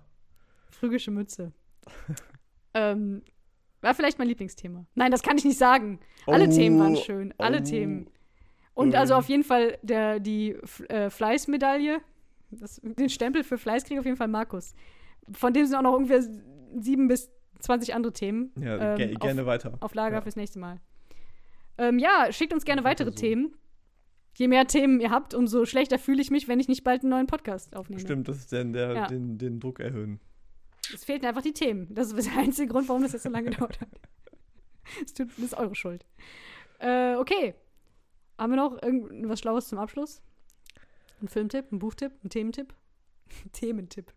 [0.71, 1.53] Phrygische Mütze.
[2.75, 3.23] ähm,
[3.81, 4.87] war vielleicht mein Lieblingsthema.
[4.95, 6.01] Nein, das kann ich nicht sagen.
[6.27, 7.35] Alle Oh, Themen waren schön.
[7.39, 7.65] Alle oh.
[7.65, 8.09] Themen.
[8.75, 9.01] Und Ähm.
[9.01, 10.57] also auf jeden Fall der, die
[10.89, 12.01] äh, Fleißmedaille,
[12.51, 14.75] das, den Stempel für Fleiß kriegt auf jeden Fall Markus.
[15.33, 16.23] Von dem sind auch noch ungefähr
[16.77, 19.75] sieben bis 20 andere Themen Ja, ähm, ge gerne weiter.
[19.81, 20.21] auf Lager Ja.
[20.23, 20.81] fürs nächste Mal.
[21.79, 23.17] Ähm, ja, schickt uns gerne Weiter weitere so.
[23.17, 23.55] Themen.
[24.37, 27.11] Je mehr Themen ihr habt, umso schlechter fühle ich mich, wenn ich nicht bald einen
[27.11, 28.01] neuen Podcast aufnehme.
[28.01, 29.07] Stimmt, das ist dann der, Ja.
[29.07, 30.21] den, den Druck erhöhen.
[30.93, 31.93] Es fehlten einfach die Themen.
[31.95, 33.89] Das ist der einzige Grund, warum das jetzt so lange gedauert hat.
[35.05, 36.05] Es tut- Das ist eure Schuld.
[36.81, 37.55] Äh, okay.
[38.39, 40.21] Haben wir noch irgendwas Schlaues zum Abschluss?
[41.23, 42.75] Ein Filmtipp, ein Buchtipp, ein Thementipp?
[43.53, 44.13] Thementipp.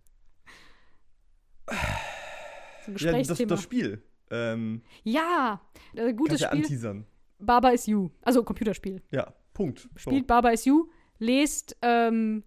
[2.86, 4.02] So ein Ja, das, das Spiel.
[4.30, 5.62] Ähm, Ja,
[5.94, 6.64] äh, gutes kannst ja Spiel.
[6.64, 7.06] anteasern.
[7.40, 8.10] Baba is You.
[8.24, 9.02] Also Computerspiel.
[9.12, 9.82] Ja, Punkt.
[9.98, 10.10] So.
[10.12, 10.90] Spielt Baba is You.
[11.20, 12.44] Lest ähm,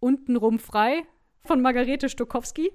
[0.00, 1.04] Untenrum frei
[1.44, 2.70] von Margarete Stokowski.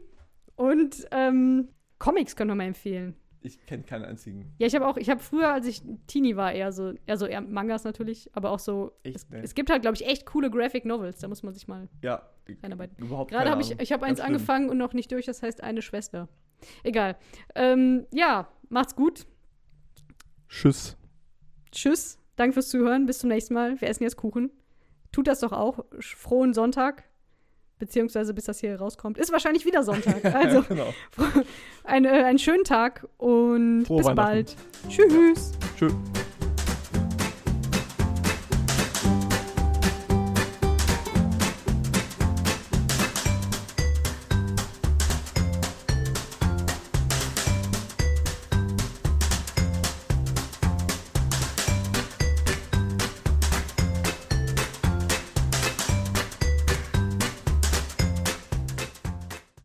[0.56, 3.16] Und ähm, Comics können wir mal empfehlen.
[3.46, 4.54] Ich kenne keinen einzigen.
[4.58, 7.26] Ja, ich habe auch, ich habe früher, als ich Teenie war, eher so, eher so
[7.26, 8.94] eher Mangas natürlich, aber auch so.
[9.04, 9.42] Echt, es, ne?
[9.44, 11.20] es gibt halt, glaube ich, echt coole Graphic Novels.
[11.20, 12.22] Da muss man sich mal Ja,
[12.62, 12.96] reinarbeiten.
[13.04, 14.28] überhaupt Gerade habe ich, ich habe eins schlimm.
[14.36, 16.30] angefangen und noch nicht durch, das heißt eine Schwester.
[16.84, 17.18] Egal.
[17.56, 19.26] Ähm, ja, macht's gut.
[20.48, 20.96] Tschüss.
[21.72, 22.20] Tschüss.
[22.38, 23.06] Danke fürs Zuhören.
[23.06, 23.80] Bis zum nächsten Mal.
[23.82, 24.52] Wir essen jetzt Kuchen.
[25.12, 25.80] Tut das doch auch.
[26.00, 27.04] Sch- Frohen Sonntag.
[27.84, 29.18] Beziehungsweise bis das hier rauskommt.
[29.18, 30.24] Ist wahrscheinlich wieder Sonntag.
[30.34, 30.94] Also genau.
[31.84, 34.56] äh, einen schönen Tag und Frohe bis bald.
[34.90, 35.52] Tschüss.
[35.78, 35.94] Tschüss.